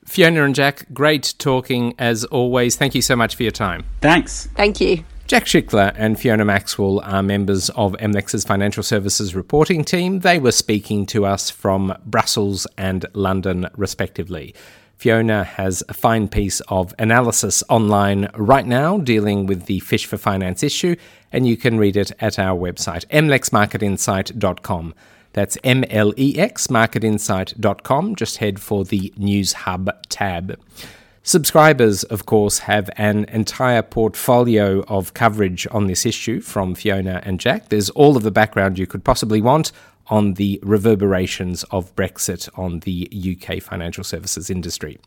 Fiona 0.07 0.45
and 0.45 0.55
Jack, 0.55 0.87
great 0.95 1.35
talking 1.39 1.95
as 1.99 2.25
always. 2.25 2.77
Thank 2.77 2.95
you 2.95 3.03
so 3.03 3.17
much 3.17 3.35
for 3.35 3.43
your 3.43 3.53
time. 3.53 3.85
Thanks. 4.01 4.47
Thank 4.55 4.81
you. 4.81 5.05
Jack 5.27 5.45
Schickler 5.45 5.93
and 5.97 6.19
Fiona 6.19 6.45
Maxwell 6.45 7.01
are 7.01 7.23
members 7.23 7.69
of 7.71 7.95
MLEX's 7.95 8.45
financial 8.45 8.85
services 8.85 9.35
reporting 9.35 9.85
team. 9.85 10.21
They 10.21 10.39
were 10.39 10.53
speaking 10.53 11.05
to 11.07 11.27
us 11.27 11.51
from 11.51 11.97
Brussels 12.07 12.69
and 12.79 13.05
London, 13.13 13.67
respectively. 13.77 14.55
Fiona 14.97 15.43
has 15.43 15.83
a 15.89 15.95
fine 15.95 16.29
piece 16.29 16.61
of 16.69 16.95
analysis 17.01 17.65
online 17.69 18.31
right 18.35 18.67
now 18.67 18.99
dealing 18.99 19.47
with 19.47 19.67
the 19.67 19.81
Fish 19.81 20.07
for 20.07 20.17
Finance 20.17 20.63
issue, 20.63 20.95
and 21.33 21.47
you 21.47 21.57
can 21.57 21.77
read 21.77 21.97
it 21.97 22.13
at 22.21 22.39
our 22.39 22.57
website, 22.57 23.05
mlexmarketinsight.com. 23.09 24.95
That's 25.37 25.59
M-L-E-X, 25.63 26.69
marketinsight.com. 26.69 28.17
Just 28.17 28.39
head 28.39 28.59
for 28.59 28.87
the 28.87 29.13
News 29.19 29.53
Hub 29.53 29.91
tab. 30.09 30.59
Subscribers, 31.23 32.05
of 32.05 32.25
course, 32.25 32.61
have 32.61 32.89
an 32.97 33.27
entire 33.27 33.83
portfolio 33.83 34.81
of 34.85 35.13
coverage 35.13 35.67
on 35.71 35.89
this 35.89 36.07
issue 36.07 36.41
from 36.41 36.75
Fiona 36.75 37.21
and 37.23 37.39
Jack. 37.39 37.69
There's 37.69 37.91
all 37.91 38.17
of 38.17 38.23
the 38.23 38.31
background 38.31 38.79
you 38.79 38.87
could 38.87 39.05
possibly 39.05 39.43
want 39.43 39.73
on 40.07 40.35
the 40.35 40.59
reverberations 40.63 41.65
of 41.65 41.95
Brexit 41.95 42.49
on 42.59 42.81
the 42.81 43.37
UK 43.37 43.63
financial 43.63 44.05
services 44.05 44.49
industry. 44.49 44.99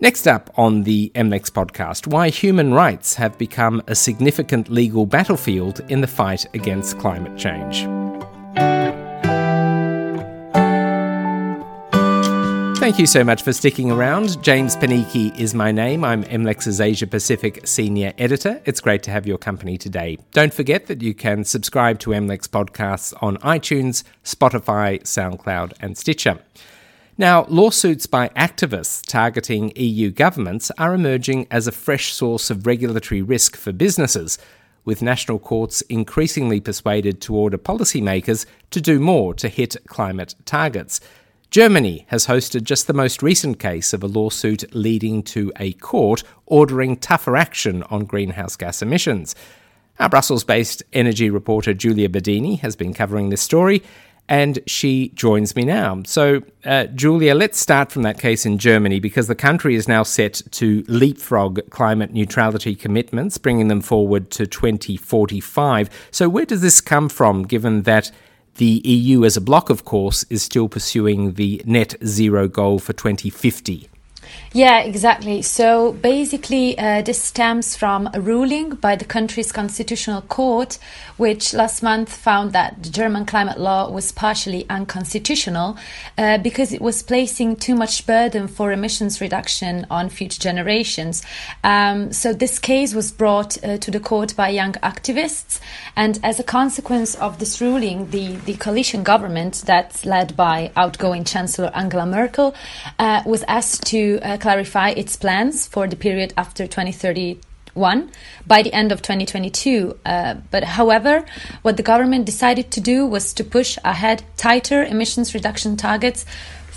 Next 0.00 0.26
up 0.26 0.50
on 0.56 0.84
the 0.84 1.12
MLEX 1.14 1.50
podcast, 1.50 2.06
why 2.06 2.30
human 2.30 2.72
rights 2.72 3.16
have 3.16 3.36
become 3.36 3.82
a 3.86 3.94
significant 3.94 4.70
legal 4.70 5.04
battlefield 5.04 5.80
in 5.90 6.00
the 6.00 6.06
fight 6.06 6.46
against 6.54 6.98
climate 6.98 7.36
change. 7.36 7.86
Thank 12.86 13.00
you 13.00 13.06
so 13.06 13.24
much 13.24 13.42
for 13.42 13.52
sticking 13.52 13.90
around. 13.90 14.40
James 14.44 14.76
Panichi 14.76 15.36
is 15.36 15.54
my 15.54 15.72
name. 15.72 16.04
I'm 16.04 16.22
MLEX's 16.22 16.80
Asia 16.80 17.08
Pacific 17.08 17.66
Senior 17.66 18.12
Editor. 18.16 18.62
It's 18.64 18.80
great 18.80 19.02
to 19.02 19.10
have 19.10 19.26
your 19.26 19.38
company 19.38 19.76
today. 19.76 20.18
Don't 20.30 20.54
forget 20.54 20.86
that 20.86 21.02
you 21.02 21.12
can 21.12 21.42
subscribe 21.42 21.98
to 21.98 22.10
MLEX 22.10 22.46
podcasts 22.46 23.12
on 23.20 23.38
iTunes, 23.38 24.04
Spotify, 24.22 25.02
SoundCloud, 25.02 25.72
and 25.80 25.98
Stitcher. 25.98 26.38
Now, 27.18 27.46
lawsuits 27.48 28.06
by 28.06 28.28
activists 28.28 29.04
targeting 29.04 29.72
EU 29.74 30.12
governments 30.12 30.70
are 30.78 30.94
emerging 30.94 31.48
as 31.50 31.66
a 31.66 31.72
fresh 31.72 32.12
source 32.12 32.50
of 32.50 32.68
regulatory 32.68 33.20
risk 33.20 33.56
for 33.56 33.72
businesses, 33.72 34.38
with 34.84 35.02
national 35.02 35.40
courts 35.40 35.80
increasingly 35.80 36.60
persuaded 36.60 37.20
to 37.22 37.34
order 37.34 37.58
policymakers 37.58 38.46
to 38.70 38.80
do 38.80 39.00
more 39.00 39.34
to 39.34 39.48
hit 39.48 39.76
climate 39.88 40.36
targets. 40.44 41.00
Germany 41.50 42.06
has 42.08 42.26
hosted 42.26 42.64
just 42.64 42.86
the 42.86 42.92
most 42.92 43.22
recent 43.22 43.58
case 43.58 43.92
of 43.92 44.02
a 44.02 44.08
lawsuit 44.08 44.74
leading 44.74 45.22
to 45.22 45.52
a 45.58 45.72
court 45.74 46.22
ordering 46.44 46.96
tougher 46.96 47.36
action 47.36 47.82
on 47.84 48.04
greenhouse 48.04 48.56
gas 48.56 48.82
emissions. 48.82 49.34
Our 49.98 50.08
Brussels 50.08 50.44
based 50.44 50.82
energy 50.92 51.30
reporter 51.30 51.72
Julia 51.72 52.08
Bedini 52.08 52.58
has 52.60 52.76
been 52.76 52.92
covering 52.92 53.30
this 53.30 53.40
story, 53.40 53.82
and 54.28 54.58
she 54.66 55.10
joins 55.10 55.54
me 55.54 55.64
now. 55.64 56.02
So, 56.04 56.42
uh, 56.64 56.86
Julia, 56.86 57.34
let's 57.34 57.58
start 57.58 57.92
from 57.92 58.02
that 58.02 58.18
case 58.18 58.44
in 58.44 58.58
Germany 58.58 58.98
because 58.98 59.28
the 59.28 59.34
country 59.34 59.76
is 59.76 59.86
now 59.86 60.02
set 60.02 60.42
to 60.50 60.84
leapfrog 60.88 61.70
climate 61.70 62.12
neutrality 62.12 62.74
commitments, 62.74 63.38
bringing 63.38 63.68
them 63.68 63.80
forward 63.80 64.30
to 64.32 64.46
2045. 64.46 66.08
So, 66.10 66.28
where 66.28 66.44
does 66.44 66.60
this 66.60 66.80
come 66.80 67.08
from, 67.08 67.44
given 67.44 67.82
that 67.82 68.10
the 68.56 68.80
EU 68.84 69.24
as 69.24 69.36
a 69.36 69.40
bloc, 69.40 69.70
of 69.70 69.84
course, 69.84 70.24
is 70.30 70.42
still 70.42 70.68
pursuing 70.68 71.34
the 71.34 71.62
net 71.64 71.94
zero 72.04 72.48
goal 72.48 72.78
for 72.78 72.92
2050. 72.92 73.88
Yeah, 74.56 74.78
exactly. 74.78 75.42
So 75.42 75.92
basically, 75.92 76.78
uh, 76.78 77.02
this 77.02 77.20
stems 77.22 77.76
from 77.76 78.08
a 78.14 78.22
ruling 78.22 78.70
by 78.70 78.96
the 78.96 79.04
country's 79.04 79.52
constitutional 79.52 80.22
court, 80.22 80.78
which 81.18 81.52
last 81.52 81.82
month 81.82 82.08
found 82.08 82.52
that 82.52 82.82
the 82.82 82.88
German 82.88 83.26
climate 83.26 83.60
law 83.60 83.90
was 83.90 84.12
partially 84.12 84.64
unconstitutional 84.70 85.76
uh, 86.16 86.38
because 86.38 86.72
it 86.72 86.80
was 86.80 87.02
placing 87.02 87.56
too 87.56 87.74
much 87.74 88.06
burden 88.06 88.48
for 88.48 88.72
emissions 88.72 89.20
reduction 89.20 89.86
on 89.90 90.08
future 90.08 90.40
generations. 90.40 91.22
Um, 91.62 92.10
so 92.10 92.32
this 92.32 92.58
case 92.58 92.94
was 92.94 93.12
brought 93.12 93.62
uh, 93.62 93.76
to 93.76 93.90
the 93.90 94.00
court 94.00 94.34
by 94.36 94.48
young 94.48 94.72
activists, 94.82 95.60
and 95.96 96.18
as 96.22 96.40
a 96.40 96.44
consequence 96.44 97.14
of 97.16 97.40
this 97.40 97.60
ruling, 97.60 98.08
the, 98.08 98.36
the 98.46 98.54
coalition 98.54 99.02
government 99.02 99.64
that's 99.66 100.06
led 100.06 100.34
by 100.34 100.72
outgoing 100.76 101.24
Chancellor 101.24 101.70
Angela 101.74 102.06
Merkel 102.06 102.54
uh, 102.98 103.22
was 103.26 103.42
asked 103.48 103.84
to 103.88 104.18
uh, 104.22 104.38
clarify 104.46 104.90
its 104.90 105.16
plans 105.16 105.66
for 105.66 105.88
the 105.88 105.96
period 105.96 106.32
after 106.36 106.68
2031 106.68 108.12
by 108.46 108.62
the 108.62 108.72
end 108.72 108.92
of 108.92 109.02
2022. 109.02 109.98
Uh, 110.06 110.34
but 110.52 110.62
however, 110.62 111.24
what 111.62 111.76
the 111.76 111.82
government 111.82 112.24
decided 112.24 112.70
to 112.70 112.80
do 112.80 113.04
was 113.04 113.34
to 113.34 113.42
push 113.42 113.76
ahead 113.82 114.22
tighter 114.36 114.84
emissions 114.84 115.34
reduction 115.34 115.76
targets 115.76 116.24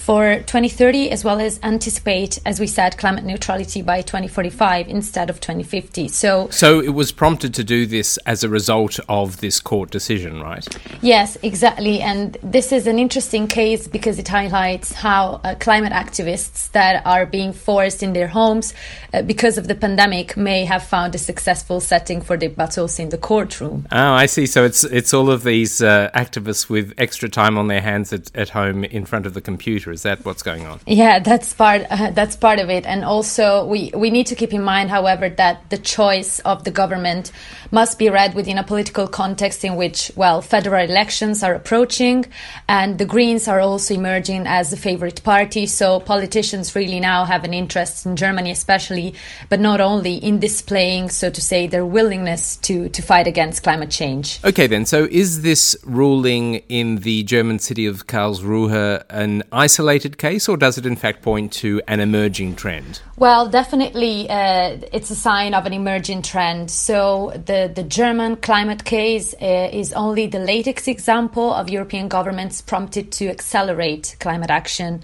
for 0.10 0.38
2030, 0.38 1.12
as 1.12 1.24
well 1.24 1.40
as 1.40 1.60
anticipate, 1.62 2.40
as 2.44 2.60
we 2.60 2.66
said, 2.66 2.98
climate 2.98 3.24
neutrality 3.24 3.84
by 3.84 4.02
2045 4.02 4.88
instead 4.88 5.30
of 5.30 5.40
2050. 5.40 6.08
So, 6.08 6.50
so 6.50 6.80
it 6.80 6.96
was 6.96 7.12
prompted 7.12 7.54
to 7.54 7.64
do 7.64 7.86
this 7.86 8.18
as 8.26 8.44
a 8.44 8.50
result 8.50 9.00
of 9.08 9.40
this 9.40 9.62
court 9.62 9.92
decision, 9.92 10.42
right? 10.42 10.68
Yes, 11.04 11.38
exactly. 11.44 12.02
And 12.02 12.36
this 12.42 12.72
is 12.72 12.88
an 12.88 12.98
interesting 12.98 13.48
case 13.48 13.88
because 13.88 14.18
it 14.18 14.28
highlights 14.28 14.94
how 14.94 15.42
uh, 15.44 15.54
climate 15.60 15.94
activists 15.94 16.72
that 16.72 17.06
are 17.06 17.28
being 17.28 17.54
forced 17.54 18.02
in 18.02 18.14
their 18.14 18.30
homes 18.30 18.74
uh, 19.14 19.22
because 19.22 19.60
of 19.60 19.68
the 19.68 19.76
pandemic 19.76 20.36
may 20.36 20.66
have 20.66 20.84
found 20.84 21.14
a 21.14 21.20
successful 21.20 21.80
setting 21.80 22.20
for 22.20 22.36
their 22.36 22.50
battles 22.50 22.98
in 22.98 23.10
the 23.10 23.18
courtroom. 23.20 23.86
Oh, 23.92 24.14
I 24.14 24.26
see. 24.26 24.48
So 24.48 24.64
it's 24.66 24.84
it's 24.86 25.14
all 25.14 25.30
of 25.30 25.44
these 25.44 25.84
uh, 25.84 26.10
activists 26.16 26.68
with 26.68 26.96
extra 26.98 27.30
time 27.30 27.60
on 27.60 27.68
their 27.68 27.82
hands 27.82 28.12
at, 28.12 28.36
at 28.36 28.50
home 28.50 28.84
in 28.84 29.06
front 29.06 29.28
of 29.28 29.36
the 29.36 29.42
computer. 29.42 29.99
Is 30.00 30.04
that 30.04 30.24
what's 30.24 30.44
going 30.44 30.66
on? 30.66 30.80
Yeah, 30.88 31.20
that's 31.20 31.54
part 31.54 31.82
uh, 31.90 32.12
that's 32.12 32.38
part 32.38 32.60
of 32.60 32.70
it. 32.70 32.86
And 32.86 33.04
also, 33.04 33.66
we 33.66 33.92
we 33.94 34.10
need 34.10 34.28
to 34.28 34.36
keep 34.36 34.54
in 34.54 34.64
mind, 34.64 34.90
however, 34.90 35.28
that 35.28 35.70
the 35.70 35.78
choice 35.78 36.40
of 36.40 36.64
the 36.64 36.72
government 36.72 37.34
must 37.70 38.00
be 38.00 38.10
read 38.10 38.34
within 38.34 38.58
a 38.58 38.64
political 38.64 39.10
context 39.10 39.66
in 39.66 39.76
which, 39.76 40.10
well, 40.16 40.42
federal 40.42 40.82
elections 40.90 41.44
are 41.44 41.54
approaching, 41.54 42.26
and 42.70 42.98
the 42.98 43.06
Greens 43.06 43.50
are 43.50 43.60
also 43.60 43.94
emerging 43.94 44.48
as 44.48 44.70
the 44.70 44.78
favorite 44.78 45.22
party. 45.24 45.66
So 45.66 46.00
politicians 46.00 46.74
really 46.76 47.02
now 47.02 47.26
have 47.26 47.44
an 47.44 47.54
interest 47.54 48.06
in 48.06 48.16
Germany, 48.16 48.52
especially, 48.52 49.16
but 49.50 49.60
not 49.60 49.82
only 49.82 50.16
in 50.16 50.40
displaying, 50.40 51.10
so 51.10 51.30
to 51.30 51.42
say, 51.42 51.68
their 51.68 51.86
willingness 51.86 52.56
to 52.68 52.88
to 52.88 53.02
fight 53.02 53.28
against 53.28 53.64
climate 53.64 53.92
change. 53.92 54.40
Okay, 54.46 54.68
then. 54.68 54.86
So 54.86 55.10
is 55.12 55.42
this 55.42 55.76
ruling 55.84 56.64
in 56.70 57.00
the 57.08 57.24
German 57.24 57.60
city 57.60 57.86
of 57.86 58.08
Karlsruhe 58.08 59.04
an 59.10 59.44
isolated 59.52 59.89
case, 60.18 60.48
or 60.48 60.58
does 60.58 60.78
it 60.78 60.86
in 60.86 60.96
fact 60.96 61.22
point 61.22 61.52
to 61.54 61.82
an 61.88 62.00
emerging 62.00 62.56
trend? 62.56 63.02
Well, 63.18 63.50
definitely, 63.50 64.30
uh, 64.30 64.78
it's 64.94 65.10
a 65.10 65.16
sign 65.16 65.54
of 65.54 65.66
an 65.66 65.74
emerging 65.74 66.22
trend. 66.22 66.70
So 66.70 67.32
the 67.46 67.72
the 67.74 67.84
German 67.84 68.36
climate 68.36 68.84
case 68.84 69.34
uh, 69.42 69.70
is 69.72 69.94
only 69.94 70.28
the 70.28 70.40
latest 70.40 70.88
example 70.88 71.54
of 71.54 71.70
European 71.70 72.08
governments 72.08 72.62
prompted 72.62 73.12
to 73.14 73.28
accelerate 73.30 74.16
climate 74.20 74.50
action 74.50 75.02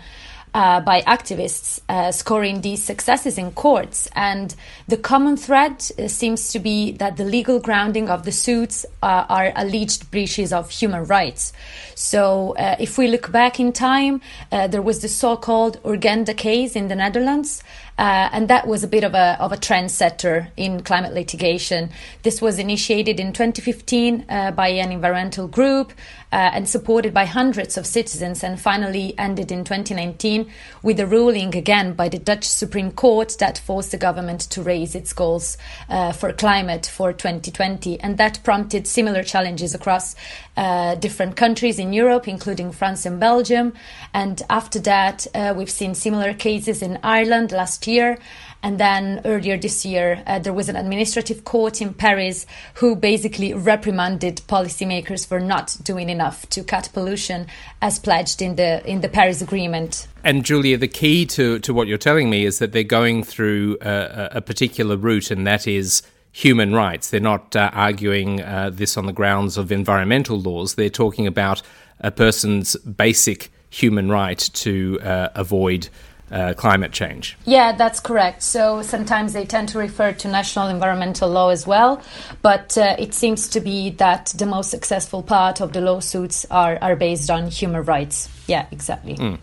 uh, 0.56 0.80
by 0.80 1.02
activists 1.02 1.82
uh, 1.90 2.14
scoring 2.14 2.62
these 2.62 2.82
successes 2.82 3.38
in 3.38 3.52
courts. 3.52 4.08
And 4.16 4.56
the 4.88 4.96
common 4.96 5.36
thread 5.36 5.84
uh, 6.00 6.08
seems 6.08 6.50
to 6.54 6.60
be 6.60 6.94
that 6.94 7.18
the 7.18 7.26
legal 7.26 7.60
grounding 7.60 8.10
of 8.10 8.24
the 8.24 8.32
suits 8.32 8.86
uh, 9.04 9.26
are 9.28 9.52
alleged 9.58 10.10
breaches 10.12 10.54
of 10.54 10.70
human 10.70 11.04
rights. 11.04 11.52
So, 11.94 12.56
uh, 12.56 12.78
if 12.80 12.98
we 12.98 13.08
look 13.08 13.32
back 13.32 13.60
in 13.60 13.74
time, 13.74 14.22
uh, 14.52 14.68
there 14.68 14.82
was 14.82 15.02
the 15.02 15.10
so 15.10 15.36
called 15.36 15.82
Urgenda 15.84 16.36
case 16.36 16.76
in 16.76 16.88
the 16.88 16.96
Netherlands. 16.96 17.62
Uh, 17.98 18.28
and 18.34 18.50
that 18.50 18.68
was 18.68 18.84
a 18.84 18.88
bit 18.88 19.04
of 19.04 19.14
a, 19.14 19.38
of 19.40 19.54
a 19.54 19.58
trendsetter 19.58 20.50
in 20.58 20.82
climate 20.84 21.14
litigation. 21.14 21.90
This 22.24 22.42
was 22.42 22.60
initiated 22.60 23.20
in 23.20 23.32
2015 23.32 24.26
uh, 24.28 24.52
by 24.52 24.68
an 24.68 24.92
environmental 24.92 25.48
group 25.48 25.94
uh, 26.32 26.52
and 26.54 26.68
supported 26.68 27.14
by 27.14 27.24
hundreds 27.24 27.78
of 27.78 27.86
citizens, 27.86 28.44
and 28.44 28.60
finally 28.60 29.18
ended 29.18 29.52
in 29.52 29.64
2019 29.64 30.52
with 30.84 31.00
a 31.00 31.08
ruling 31.08 31.56
again 31.56 31.94
by 31.94 32.10
the 32.10 32.20
Dutch 32.20 32.44
Supreme 32.44 32.92
Court 32.92 33.38
that 33.40 33.58
forced 33.58 33.92
the 33.92 33.98
government 33.98 34.42
to 34.42 34.62
raise 34.62 34.96
its 34.96 35.14
goals 35.14 35.58
uh, 35.88 36.12
for 36.12 36.34
climate 36.34 36.86
for 36.86 37.14
2020. 37.14 37.98
And 38.02 38.18
that 38.18 38.44
prompted 38.44 38.88
similar 38.88 39.24
challenges 39.24 39.74
across 39.74 40.16
uh, 40.58 40.96
different 40.96 41.38
countries 41.38 41.80
in 41.80 41.94
Europe, 41.94 42.28
including 42.28 42.74
France 42.74 43.06
and 43.06 43.20
Belgium. 43.20 43.74
And 44.14 44.42
after 44.50 44.80
that, 44.80 45.28
we've 45.56 45.70
seen 45.70 45.96
similar 45.96 46.34
cases 46.34 46.82
in 46.82 47.00
Ireland 47.02 47.54
last 47.54 47.85
year. 47.88 48.18
And 48.64 48.80
then 48.80 49.22
earlier 49.26 49.58
this 49.58 49.86
year, 49.86 50.24
uh, 50.26 50.40
there 50.40 50.54
was 50.54 50.70
an 50.70 50.76
administrative 50.76 51.44
court 51.44 51.82
in 51.82 51.94
Paris 51.94 52.48
who 52.76 52.96
basically 52.96 53.54
reprimanded 53.54 54.42
policymakers 54.48 55.28
for 55.28 55.40
not 55.40 55.78
doing 55.84 56.10
enough 56.10 56.50
to 56.50 56.64
cut 56.64 56.90
pollution 56.92 57.46
as 57.82 58.00
pledged 58.00 58.42
in 58.42 58.56
the 58.56 58.84
in 58.90 59.02
the 59.02 59.10
Paris 59.10 59.42
Agreement. 59.42 60.08
And 60.24 60.44
Julia, 60.44 60.78
the 60.78 60.88
key 60.88 61.28
to, 61.28 61.60
to 61.60 61.74
what 61.76 61.88
you're 61.88 62.00
telling 62.00 62.30
me 62.32 62.44
is 62.44 62.58
that 62.58 62.72
they're 62.72 62.84
going 62.84 63.24
through 63.24 63.78
a, 63.82 64.30
a 64.38 64.42
particular 64.42 64.98
route, 64.98 65.30
and 65.30 65.46
that 65.46 65.68
is 65.68 66.02
human 66.32 66.74
rights. 66.74 67.12
They're 67.12 67.20
not 67.20 67.56
uh, 67.56 67.70
arguing 67.72 68.42
uh, 68.42 68.72
this 68.74 68.98
on 68.98 69.06
the 69.06 69.14
grounds 69.14 69.58
of 69.58 69.72
environmental 69.72 70.40
laws. 70.40 70.74
They're 70.74 70.90
talking 70.90 71.28
about 71.28 71.62
a 72.00 72.10
person's 72.12 72.76
basic 72.78 73.52
human 73.70 74.10
right 74.10 74.40
to 74.40 75.00
uh, 75.02 75.30
avoid 75.36 75.88
uh, 76.32 76.54
climate 76.56 76.92
change. 76.92 77.38
Yeah, 77.46 77.74
that's 77.74 78.00
correct. 78.00 78.42
So 78.42 78.82
sometimes 78.82 79.34
they 79.34 79.46
tend 79.46 79.70
to 79.70 79.80
refer 79.80 80.12
to 80.14 80.28
national 80.28 80.70
environmental 80.70 81.30
law 81.30 81.50
as 81.50 81.68
well, 81.68 82.02
but 82.42 82.78
uh, 82.78 82.96
it 82.98 83.14
seems 83.14 83.48
to 83.50 83.60
be 83.60 83.92
that 83.92 84.34
the 84.38 84.46
most 84.46 84.72
successful 84.72 85.22
part 85.22 85.62
of 85.62 85.74
the 85.74 85.82
lawsuits 85.82 86.46
are, 86.50 86.78
are 86.82 86.96
based 86.96 87.30
on 87.30 87.48
human 87.48 87.84
rights. 87.84 88.30
Yeah, 88.48 88.68
exactly. 88.72 89.16
Mm. 89.16 89.40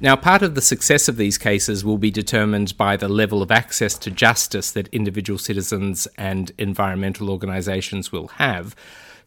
Now, 0.00 0.14
part 0.14 0.42
of 0.42 0.54
the 0.54 0.60
success 0.60 1.08
of 1.08 1.16
these 1.16 1.38
cases 1.38 1.84
will 1.84 1.98
be 1.98 2.12
determined 2.12 2.76
by 2.76 2.96
the 2.96 3.08
level 3.08 3.42
of 3.42 3.50
access 3.50 3.98
to 3.98 4.12
justice 4.12 4.70
that 4.70 4.86
individual 4.88 5.38
citizens 5.38 6.06
and 6.16 6.52
environmental 6.56 7.30
organisations 7.30 8.12
will 8.12 8.28
have. 8.28 8.76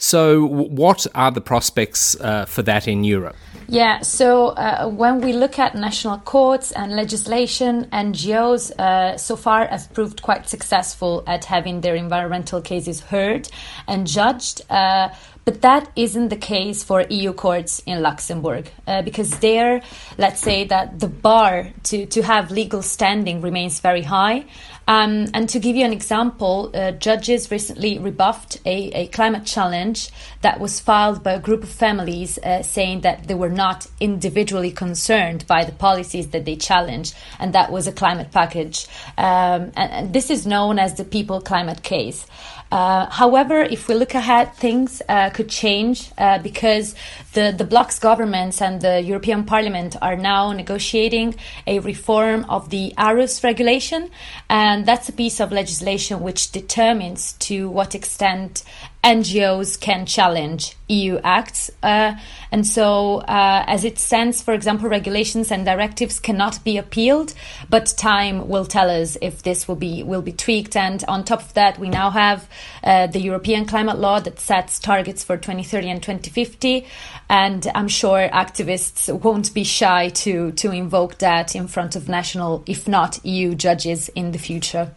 So, 0.04 0.48
what 0.48 1.06
are 1.14 1.30
the 1.30 1.42
prospects 1.42 2.20
uh, 2.20 2.46
for 2.46 2.64
that 2.64 2.88
in 2.88 3.04
Europe? 3.04 3.36
Yeah, 3.68 4.02
so 4.02 4.48
uh, 4.48 4.90
when 4.90 5.22
we 5.22 5.32
look 5.32 5.60
at 5.60 5.76
national 5.76 6.18
courts 6.18 6.72
and 6.72 6.96
legislation, 6.96 7.86
NGOs 7.94 8.72
uh, 8.80 9.16
so 9.18 9.36
far 9.36 9.68
have 9.68 9.94
proved 9.94 10.24
quite 10.24 10.50
successful 10.50 11.24
at 11.28 11.46
having 11.46 11.82
their 11.82 11.96
environmental 11.96 12.62
cases 12.62 13.00
heard 13.00 13.48
and 13.88 14.08
judged. 14.08 14.64
Uh, 14.72 15.10
but 15.46 15.62
that 15.62 15.92
isn't 15.96 16.30
the 16.30 16.36
case 16.36 16.84
for 16.84 17.02
EU 17.10 17.32
courts 17.34 17.82
in 17.86 18.02
Luxembourg, 18.02 18.72
uh, 18.88 19.04
because 19.04 19.40
there, 19.40 19.82
let's 20.18 20.42
say 20.42 20.66
that 20.66 21.00
the 21.00 21.08
bar 21.08 21.70
to, 21.84 22.06
to 22.08 22.22
have 22.24 22.50
legal 22.52 22.82
standing 22.82 23.42
remains 23.42 23.80
very 23.80 24.04
high. 24.04 24.46
Um, 24.92 25.28
and 25.34 25.48
to 25.48 25.60
give 25.60 25.78
you 25.78 25.86
an 25.86 25.94
example, 25.94 26.70
uh, 26.74 26.92
judges 26.92 27.50
recently 27.50 27.98
rebuffed 27.98 28.60
a, 28.66 28.92
a, 28.92 29.08
climate 29.08 29.46
challenge 29.46 30.10
that 30.42 30.60
was 30.60 30.82
filed 30.82 31.24
by 31.24 31.32
a 31.32 31.40
group 31.40 31.64
of 31.64 31.70
families 31.70 32.38
uh, 32.40 32.62
saying 32.62 33.00
that 33.02 33.30
they 33.30 33.34
were 33.34 33.56
not 33.66 33.88
individually 34.02 34.70
concerned 34.70 35.48
by 35.48 35.64
the 35.64 35.72
policies 35.72 36.32
that 36.32 36.44
they 36.44 36.58
challenged, 36.58 37.16
and 37.40 37.54
that 37.54 37.72
was 37.72 37.88
a 37.88 37.94
climate 37.94 38.32
package. 38.34 38.86
Um, 39.18 39.72
and, 39.78 39.92
and 39.94 40.14
this 40.14 40.30
is 40.30 40.46
known 40.46 40.78
as 40.78 40.96
the 40.96 41.06
People 41.06 41.40
Climate 41.40 41.84
Case. 41.84 42.28
Uh, 42.70 43.10
however, 43.10 43.62
if 43.62 43.88
we 43.88 43.96
look 43.96 44.14
ahead, 44.14 44.54
things 44.56 45.02
uh, 45.08 45.30
could 45.30 45.50
change 45.50 46.12
uh, 46.18 46.40
because 46.40 46.96
the, 47.34 47.54
the 47.58 47.64
bloc's 47.64 48.00
governments 48.00 48.62
and 48.62 48.82
the 48.82 49.02
European 49.02 49.44
Parliament 49.44 49.96
are 50.02 50.16
now 50.16 50.52
negotiating 50.52 51.36
a 51.66 51.80
reform 51.80 52.46
of 52.50 52.70
the 52.70 52.94
Aarhus 52.98 53.44
regulation. 53.44 54.10
And 54.50 54.86
that's 54.86 55.10
a 55.10 55.14
piece 55.14 55.40
of 55.40 55.52
legislation 55.52 56.22
which 56.22 56.52
determines 56.52 57.34
to 57.34 57.70
what 57.70 57.96
extent 57.96 58.64
NGOs 59.04 59.80
can 59.80 60.06
challenge 60.06 60.76
EU 60.88 61.20
acts. 61.24 61.72
Uh, 61.82 62.14
and 62.52 62.68
so, 62.68 63.18
uh, 63.22 63.64
as 63.66 63.84
it 63.84 63.98
stands, 63.98 64.44
for 64.44 64.54
example, 64.54 64.90
regulations 64.90 65.52
and 65.52 65.66
directives 65.66 66.20
cannot 66.20 66.64
be 66.64 66.78
appealed, 66.78 67.34
but 67.68 67.88
time 67.98 68.48
will 68.48 68.66
tell 68.66 68.90
us 68.90 69.18
if 69.22 69.42
this 69.42 69.68
will 69.68 69.76
be 69.76 70.04
will 70.04 70.22
be 70.22 70.32
tweaked. 70.32 70.76
And 70.76 71.04
on 71.08 71.24
top 71.24 71.42
of 71.42 71.54
that, 71.56 71.80
we 71.80 71.90
now 71.90 72.12
have 72.12 72.48
uh, 72.84 73.08
the 73.08 73.20
European 73.20 73.66
climate 73.66 73.98
law 73.98 74.20
that 74.20 74.40
sets 74.40 74.78
targets 74.78 75.24
for 75.24 75.36
2030 75.36 75.90
and 75.90 76.04
2050. 76.04 76.86
And 77.32 77.66
I'm 77.74 77.88
sure 77.88 78.28
activists 78.28 79.10
won't 79.24 79.54
be 79.54 79.64
shy 79.64 80.10
to 80.10 80.52
to 80.52 80.72
invoke 80.72 81.20
that 81.20 81.56
in 81.56 81.68
front 81.68 81.96
of 81.96 82.10
national, 82.10 82.62
if 82.68 82.90
not 82.90 83.26
EU, 83.26 83.56
judges 83.56 84.10
in 84.10 84.34
the 84.34 84.38
future. 84.38 84.92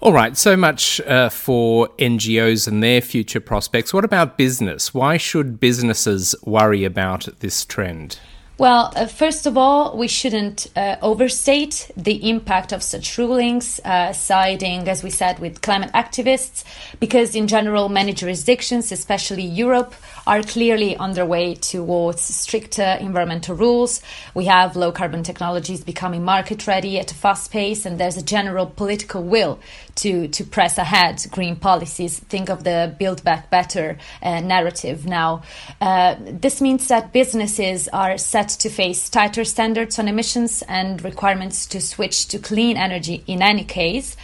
All 0.00 0.14
right, 0.14 0.34
so 0.38 0.56
much 0.56 1.02
uh, 1.02 1.28
for 1.28 1.88
NGOs 1.98 2.66
and 2.66 2.82
their 2.82 3.02
future 3.02 3.40
prospects. 3.40 3.92
What 3.92 4.06
about 4.06 4.38
business? 4.38 4.94
Why 4.94 5.18
should 5.18 5.60
businesses 5.60 6.34
worry 6.46 6.84
about 6.84 7.28
this 7.40 7.66
trend? 7.66 8.18
Well, 8.58 8.90
uh, 8.96 9.06
first 9.06 9.44
of 9.44 9.58
all, 9.58 9.98
we 9.98 10.08
shouldn't 10.08 10.68
uh, 10.76 10.96
overstate 11.02 11.90
the 11.94 12.30
impact 12.30 12.72
of 12.72 12.82
such 12.82 13.18
rulings, 13.18 13.80
uh, 13.84 14.14
siding, 14.14 14.88
as 14.88 15.02
we 15.02 15.10
said, 15.10 15.40
with 15.40 15.60
climate 15.60 15.90
activists, 15.92 16.64
because 16.98 17.34
in 17.34 17.48
general, 17.48 17.90
many 17.90 18.14
jurisdictions, 18.14 18.90
especially 18.92 19.42
Europe, 19.42 19.94
are 20.26 20.42
clearly 20.42 20.96
underway 20.96 21.54
towards 21.54 22.20
stricter 22.20 22.96
environmental 23.00 23.54
rules. 23.54 24.00
We 24.34 24.46
have 24.46 24.76
low 24.76 24.92
carbon 24.92 25.22
technologies 25.22 25.84
becoming 25.84 26.24
market 26.24 26.66
ready 26.66 26.98
at 26.98 27.12
a 27.12 27.14
fast 27.14 27.50
pace, 27.50 27.86
and 27.86 27.98
there's 27.98 28.16
a 28.16 28.22
general 28.22 28.66
political 28.66 29.22
will 29.22 29.60
to, 29.96 30.28
to 30.28 30.44
press 30.44 30.78
ahead 30.78 31.24
green 31.30 31.56
policies. 31.56 32.18
Think 32.18 32.48
of 32.48 32.64
the 32.64 32.94
Build 32.98 33.22
Back 33.24 33.50
Better 33.50 33.98
uh, 34.22 34.40
narrative 34.40 35.06
now. 35.06 35.42
Uh, 35.80 36.16
this 36.18 36.60
means 36.60 36.88
that 36.88 37.12
businesses 37.12 37.88
are 37.88 38.18
set 38.18 38.48
to 38.48 38.68
face 38.68 39.08
tighter 39.08 39.44
standards 39.44 39.98
on 39.98 40.08
emissions 40.08 40.62
and 40.68 41.02
requirements 41.04 41.66
to 41.66 41.80
switch 41.80 42.28
to 42.28 42.38
clean 42.38 42.76
energy 42.76 43.22
in 43.26 43.42
any 43.42 43.64
case. 43.64 44.16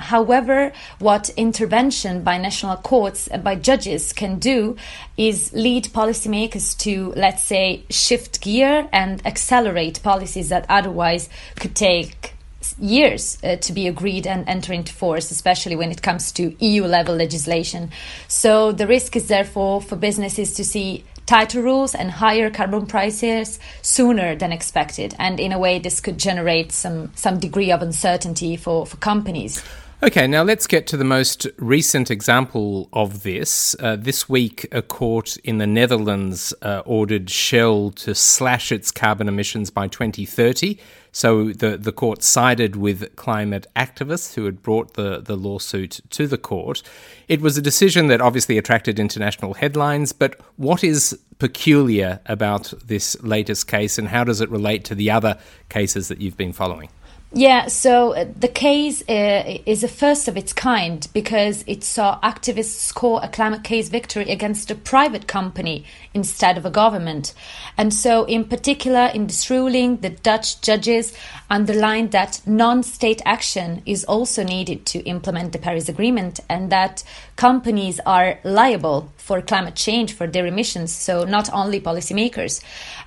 However, 0.00 0.72
what 0.98 1.28
intervention 1.36 2.22
by 2.22 2.38
national 2.38 2.76
courts 2.78 3.28
and 3.28 3.44
by 3.44 3.54
judges 3.54 4.12
can 4.12 4.38
do 4.38 4.76
is 5.16 5.52
lead 5.52 5.84
policymakers 5.84 6.76
to, 6.78 7.12
let's 7.16 7.42
say, 7.42 7.84
shift 7.90 8.40
gear 8.40 8.88
and 8.92 9.24
accelerate 9.26 10.02
policies 10.02 10.48
that 10.48 10.66
otherwise 10.68 11.28
could 11.56 11.74
take 11.76 12.34
years 12.78 13.38
uh, 13.42 13.56
to 13.56 13.72
be 13.72 13.86
agreed 13.86 14.26
and 14.26 14.48
enter 14.48 14.72
into 14.72 14.92
force, 14.92 15.30
especially 15.30 15.76
when 15.76 15.90
it 15.90 16.02
comes 16.02 16.32
to 16.32 16.54
EU 16.64 16.84
level 16.84 17.14
legislation. 17.14 17.90
So 18.28 18.72
the 18.72 18.86
risk 18.86 19.16
is 19.16 19.28
therefore 19.28 19.80
for 19.80 19.96
businesses 19.96 20.54
to 20.54 20.64
see 20.64 21.04
tighter 21.26 21.62
rules 21.62 21.94
and 21.94 22.10
higher 22.10 22.50
carbon 22.50 22.86
prices 22.86 23.60
sooner 23.82 24.34
than 24.34 24.52
expected. 24.52 25.14
And 25.18 25.38
in 25.38 25.52
a 25.52 25.58
way, 25.58 25.78
this 25.78 26.00
could 26.00 26.18
generate 26.18 26.72
some, 26.72 27.12
some 27.14 27.38
degree 27.38 27.70
of 27.70 27.82
uncertainty 27.82 28.56
for, 28.56 28.84
for 28.84 28.96
companies. 28.96 29.62
Okay, 30.02 30.26
now 30.26 30.42
let's 30.42 30.66
get 30.66 30.86
to 30.86 30.96
the 30.96 31.04
most 31.04 31.46
recent 31.58 32.10
example 32.10 32.88
of 32.90 33.22
this. 33.22 33.76
Uh, 33.78 33.96
this 33.96 34.30
week, 34.30 34.66
a 34.72 34.80
court 34.80 35.36
in 35.44 35.58
the 35.58 35.66
Netherlands 35.66 36.54
uh, 36.62 36.80
ordered 36.86 37.28
Shell 37.28 37.90
to 37.96 38.14
slash 38.14 38.72
its 38.72 38.90
carbon 38.90 39.28
emissions 39.28 39.68
by 39.68 39.88
2030. 39.88 40.78
So 41.12 41.52
the, 41.52 41.76
the 41.76 41.92
court 41.92 42.22
sided 42.22 42.76
with 42.76 43.14
climate 43.16 43.66
activists 43.76 44.36
who 44.36 44.46
had 44.46 44.62
brought 44.62 44.94
the, 44.94 45.20
the 45.20 45.36
lawsuit 45.36 46.00
to 46.08 46.26
the 46.26 46.38
court. 46.38 46.82
It 47.28 47.42
was 47.42 47.58
a 47.58 47.62
decision 47.62 48.06
that 48.06 48.22
obviously 48.22 48.56
attracted 48.56 48.98
international 48.98 49.52
headlines, 49.52 50.12
but 50.12 50.40
what 50.56 50.82
is 50.82 51.18
peculiar 51.38 52.20
about 52.24 52.72
this 52.82 53.22
latest 53.22 53.66
case 53.66 53.98
and 53.98 54.08
how 54.08 54.24
does 54.24 54.40
it 54.40 54.48
relate 54.48 54.82
to 54.86 54.94
the 54.94 55.10
other 55.10 55.38
cases 55.68 56.08
that 56.08 56.22
you've 56.22 56.38
been 56.38 56.54
following? 56.54 56.88
Yeah, 57.32 57.68
so 57.68 58.12
uh, 58.14 58.24
the 58.36 58.48
case 58.48 59.02
uh, 59.08 59.58
is 59.64 59.84
a 59.84 59.88
first 59.88 60.26
of 60.26 60.36
its 60.36 60.52
kind 60.52 61.06
because 61.12 61.62
it 61.68 61.84
saw 61.84 62.18
activists 62.22 62.80
score 62.80 63.20
a 63.22 63.28
climate 63.28 63.62
case 63.62 63.88
victory 63.88 64.28
against 64.28 64.68
a 64.72 64.74
private 64.74 65.28
company 65.28 65.84
instead 66.12 66.58
of 66.58 66.66
a 66.66 66.70
government. 66.70 67.32
And 67.78 67.94
so, 67.94 68.24
in 68.24 68.46
particular, 68.46 69.12
in 69.14 69.28
this 69.28 69.48
ruling, 69.48 69.98
the 69.98 70.10
Dutch 70.10 70.60
judges 70.60 71.16
underlined 71.48 72.10
that 72.10 72.40
non 72.46 72.82
state 72.82 73.22
action 73.24 73.82
is 73.86 74.04
also 74.04 74.42
needed 74.42 74.84
to 74.86 74.98
implement 75.04 75.52
the 75.52 75.60
Paris 75.60 75.88
Agreement 75.88 76.40
and 76.48 76.72
that 76.72 77.04
companies 77.36 78.00
are 78.04 78.40
liable 78.42 79.12
for 79.20 79.40
climate 79.40 79.76
change, 79.76 80.12
for 80.12 80.26
their 80.26 80.46
emissions, 80.46 80.92
so 80.92 81.24
not 81.24 81.52
only 81.52 81.80
policymakers. 81.80 82.62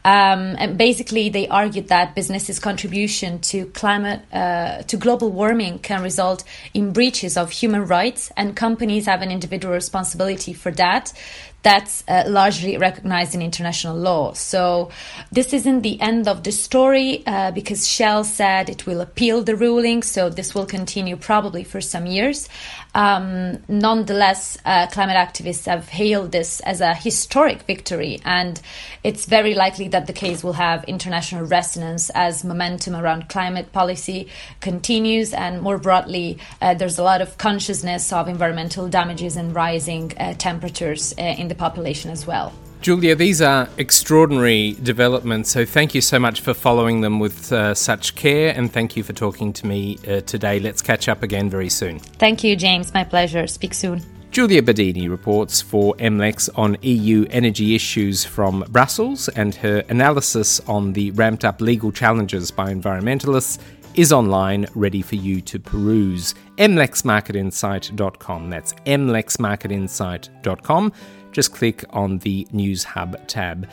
Um, 0.06 0.56
and 0.58 0.78
basically, 0.78 1.30
they 1.30 1.47
argued 1.47 1.88
that 1.89 2.15
businesses' 2.15 2.60
contribution 2.60 3.39
to 3.52 3.65
climate, 3.67 4.21
uh, 4.32 4.84
to 4.84 4.97
global 4.97 5.32
warming 5.32 5.80
can 5.80 6.02
result 6.02 6.43
in 6.73 6.93
breaches 6.93 7.36
of 7.36 7.52
human 7.52 7.86
rights, 7.86 8.32
and 8.38 8.56
companies 8.56 9.06
have 9.06 9.21
an 9.21 9.32
individual 9.32 9.73
responsibility 9.73 10.54
for 10.54 10.71
that 10.71 11.13
that's 11.63 12.04
uh, 12.08 12.26
largely 12.28 12.78
recognized 12.78 13.34
in 13.34 13.41
international 13.41 13.95
law. 13.95 14.34
So 14.34 14.91
this 15.32 15.54
isn't 15.54 15.82
the 15.82 15.99
end 16.02 16.28
of 16.28 16.43
the 16.43 16.52
story 16.52 17.23
uh, 17.26 17.52
because 17.52 17.88
Shell 17.88 18.26
said 18.26 18.69
it 18.69 18.86
will 18.86 19.02
appeal 19.02 19.43
the 19.43 19.56
ruling. 19.56 20.04
So 20.04 20.30
this 20.30 20.54
will 20.54 20.65
continue 20.65 21.15
probably 21.15 21.63
for 21.63 21.82
some 21.82 22.06
years. 22.06 22.49
Um, 22.95 23.63
nonetheless, 23.67 24.58
uh, 24.65 24.88
climate 24.88 25.15
activists 25.15 25.65
have 25.65 25.89
hailed 25.89 26.32
this 26.32 26.60
as 26.60 26.80
a 26.80 26.93
historic 26.93 27.63
victory, 27.63 28.21
and 28.23 28.62
it's 29.04 29.26
very 29.26 29.56
likely 29.56 29.88
that 29.88 30.06
the 30.06 30.13
case 30.13 30.43
will 30.43 30.54
have 30.54 30.84
international 30.84 31.45
resonance 31.45 32.12
as 32.12 32.43
momentum 32.43 32.95
around 32.95 33.30
climate 33.30 33.71
policy 33.71 34.28
continues. 34.62 35.34
And 35.34 35.62
more 35.62 35.80
broadly, 35.80 36.38
uh, 36.62 36.76
there's 36.76 36.99
a 36.99 37.04
lot 37.04 37.21
of 37.21 37.38
consciousness 37.39 38.13
of 38.13 38.28
environmental 38.28 38.88
damages 38.88 39.38
and 39.38 39.56
rising 39.56 40.13
uh, 40.17 40.36
temperatures 40.38 41.13
uh, 41.17 41.21
in 41.21 41.47
the 41.47 41.52
population 41.55 42.11
as 42.11 42.27
well. 42.27 42.53
Julia, 42.83 43.15
these 43.15 43.41
are 43.41 43.67
extraordinary 43.77 44.75
developments, 44.83 45.49
so 45.49 45.65
thank 45.65 45.95
you 45.95 46.01
so 46.01 46.19
much 46.19 46.41
for 46.41 46.53
following 46.53 46.99
them 46.99 47.17
with 47.17 47.53
uh, 47.53 47.73
such 47.73 48.13
care 48.15 48.53
and 48.53 48.73
thank 48.73 48.97
you 48.97 49.03
for 49.03 49.13
talking 49.13 49.53
to 49.53 49.65
me 49.65 49.97
uh, 50.05 50.19
today. 50.19 50.59
Let's 50.59 50.81
catch 50.81 51.07
up 51.07 51.23
again 51.23 51.49
very 51.49 51.69
soon. 51.69 51.99
Thank 51.99 52.43
you, 52.43 52.57
James. 52.57 52.93
My 52.93 53.05
pleasure. 53.05 53.47
Speak 53.47 53.73
soon. 53.73 54.01
Julia 54.31 54.61
Bedini 54.61 55.09
reports 55.09 55.61
for 55.61 55.95
MLEX 55.95 56.49
on 56.55 56.75
EU 56.81 57.25
energy 57.29 57.73
issues 57.73 58.25
from 58.25 58.65
Brussels, 58.69 59.29
and 59.29 59.55
her 59.55 59.85
analysis 59.87 60.59
on 60.67 60.91
the 60.91 61.11
ramped 61.11 61.45
up 61.45 61.61
legal 61.61 61.89
challenges 61.91 62.51
by 62.51 62.73
environmentalists 62.73 63.59
is 63.95 64.11
online, 64.11 64.67
ready 64.75 65.01
for 65.01 65.15
you 65.15 65.39
to 65.39 65.57
peruse. 65.57 66.35
mlexmarketinsight.com. 66.57 68.49
That's 68.49 68.73
mlexmarketinsight.com 68.73 70.91
just 71.34 71.54
click 71.54 71.84
on 71.89 72.19
the 72.19 72.48
News 72.52 72.84
Hub 72.84 73.28
tab. 73.28 73.67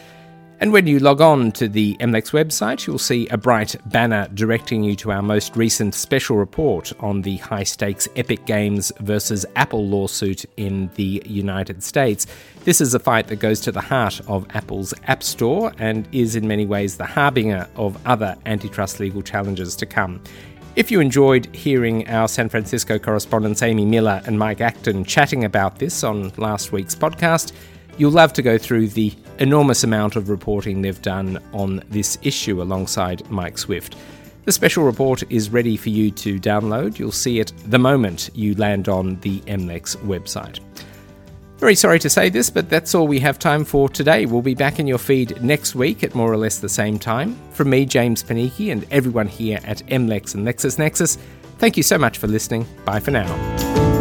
And 0.62 0.75
when 0.75 0.87
you 0.87 0.99
log 0.99 1.23
on 1.23 1.53
to 1.53 1.68
the 1.68 1.96
MLEX 2.01 2.33
website, 2.33 2.87
you'll 2.87 2.99
see 2.99 3.27
a 3.29 3.38
bright 3.38 3.77
banner 3.87 4.29
directing 4.35 4.85
you 4.85 4.94
to 4.96 5.11
our 5.11 5.23
most 5.23 5.57
recent 5.57 5.94
special 5.94 6.37
report 6.37 6.92
on 7.01 7.23
the 7.23 7.38
high 7.38 7.62
stakes 7.62 8.07
Epic 8.14 8.44
Games 8.44 8.92
versus 9.01 9.46
Apple 9.57 9.87
lawsuit 9.87 10.44
in 10.59 10.90
the 10.96 11.23
United 11.25 11.83
States. 11.83 12.27
This 12.64 12.83
is 12.83 12.92
a 12.92 12.99
fight 12.99 13.29
that 13.29 13.37
goes 13.37 13.59
to 13.61 13.73
the 13.73 13.81
heart 13.81 14.20
of 14.29 14.46
Apple's 14.51 14.92
App 15.05 15.23
Store 15.23 15.73
and 15.79 16.07
is 16.12 16.37
in 16.37 16.46
many 16.46 16.66
ways 16.66 16.99
the 16.99 17.07
harbinger 17.07 17.66
of 17.77 17.99
other 18.07 18.37
antitrust 18.44 19.01
legal 19.01 19.23
challenges 19.23 19.75
to 19.77 19.87
come. 19.87 20.23
If 20.76 20.92
you 20.92 21.00
enjoyed 21.00 21.52
hearing 21.54 22.09
our 22.09 22.28
San 22.28 22.48
Francisco 22.48 22.96
correspondents 22.96 23.61
Amy 23.61 23.85
Miller 23.85 24.22
and 24.24 24.38
Mike 24.38 24.61
Acton 24.61 25.04
chatting 25.04 25.44
about 25.44 25.80
this 25.80 26.04
on 26.04 26.30
last 26.37 26.70
week's 26.70 26.94
podcast, 26.94 27.52
you'll 27.98 28.12
love 28.12 28.33
to 28.35 28.42
go 28.42 28.56
through 28.56 28.87
the 28.88 29.12
enormous 29.40 29.83
amount 29.83 30.14
of 30.14 30.28
reporting 30.28 30.80
they've 30.80 31.02
done 31.02 31.42
on 31.52 31.83
this 31.88 32.18
issue 32.22 32.62
alongside 32.62 33.28
Mike 33.30 33.59
Swift. 33.59 33.96
The 34.44 34.52
special 34.52 34.85
report 34.85 35.24
is 35.28 35.50
ready 35.50 35.76
for 35.76 35.88
you 35.88 36.12
to 36.12 36.38
download. 36.38 37.00
You'll 37.00 37.11
see 37.11 37.40
it 37.40 37.52
the 37.66 37.78
moment 37.78 38.30
you 38.35 38.54
land 38.54 38.88
on 38.88 39.18
the 39.20 39.40
MLEX 39.40 39.96
website. 39.96 40.61
Very 41.61 41.75
sorry 41.75 41.99
to 41.99 42.09
say 42.09 42.31
this, 42.31 42.49
but 42.49 42.70
that's 42.70 42.94
all 42.94 43.07
we 43.07 43.20
have 43.20 43.38
time 43.38 43.66
for 43.66 43.90
today. 43.90 44.25
We'll 44.25 44.40
be 44.40 44.55
back 44.55 44.79
in 44.79 44.87
your 44.87 44.96
feed 44.96 45.42
next 45.42 45.75
week 45.75 46.03
at 46.03 46.14
more 46.14 46.33
or 46.33 46.38
less 46.38 46.59
the 46.59 46.70
same 46.70 46.99
time. 46.99 47.37
From 47.51 47.68
me, 47.68 47.85
James 47.85 48.23
Panichi, 48.23 48.73
and 48.73 48.87
everyone 48.90 49.29
here 49.29 49.61
at 49.64 49.87
MLEX 49.88 50.35
and 50.35 50.46
LexisNexis, 50.46 51.18
thank 51.59 51.77
you 51.77 51.83
so 51.83 51.99
much 51.99 52.16
for 52.16 52.29
listening. 52.29 52.66
Bye 52.87 53.01
for 53.01 53.11
now. 53.11 53.99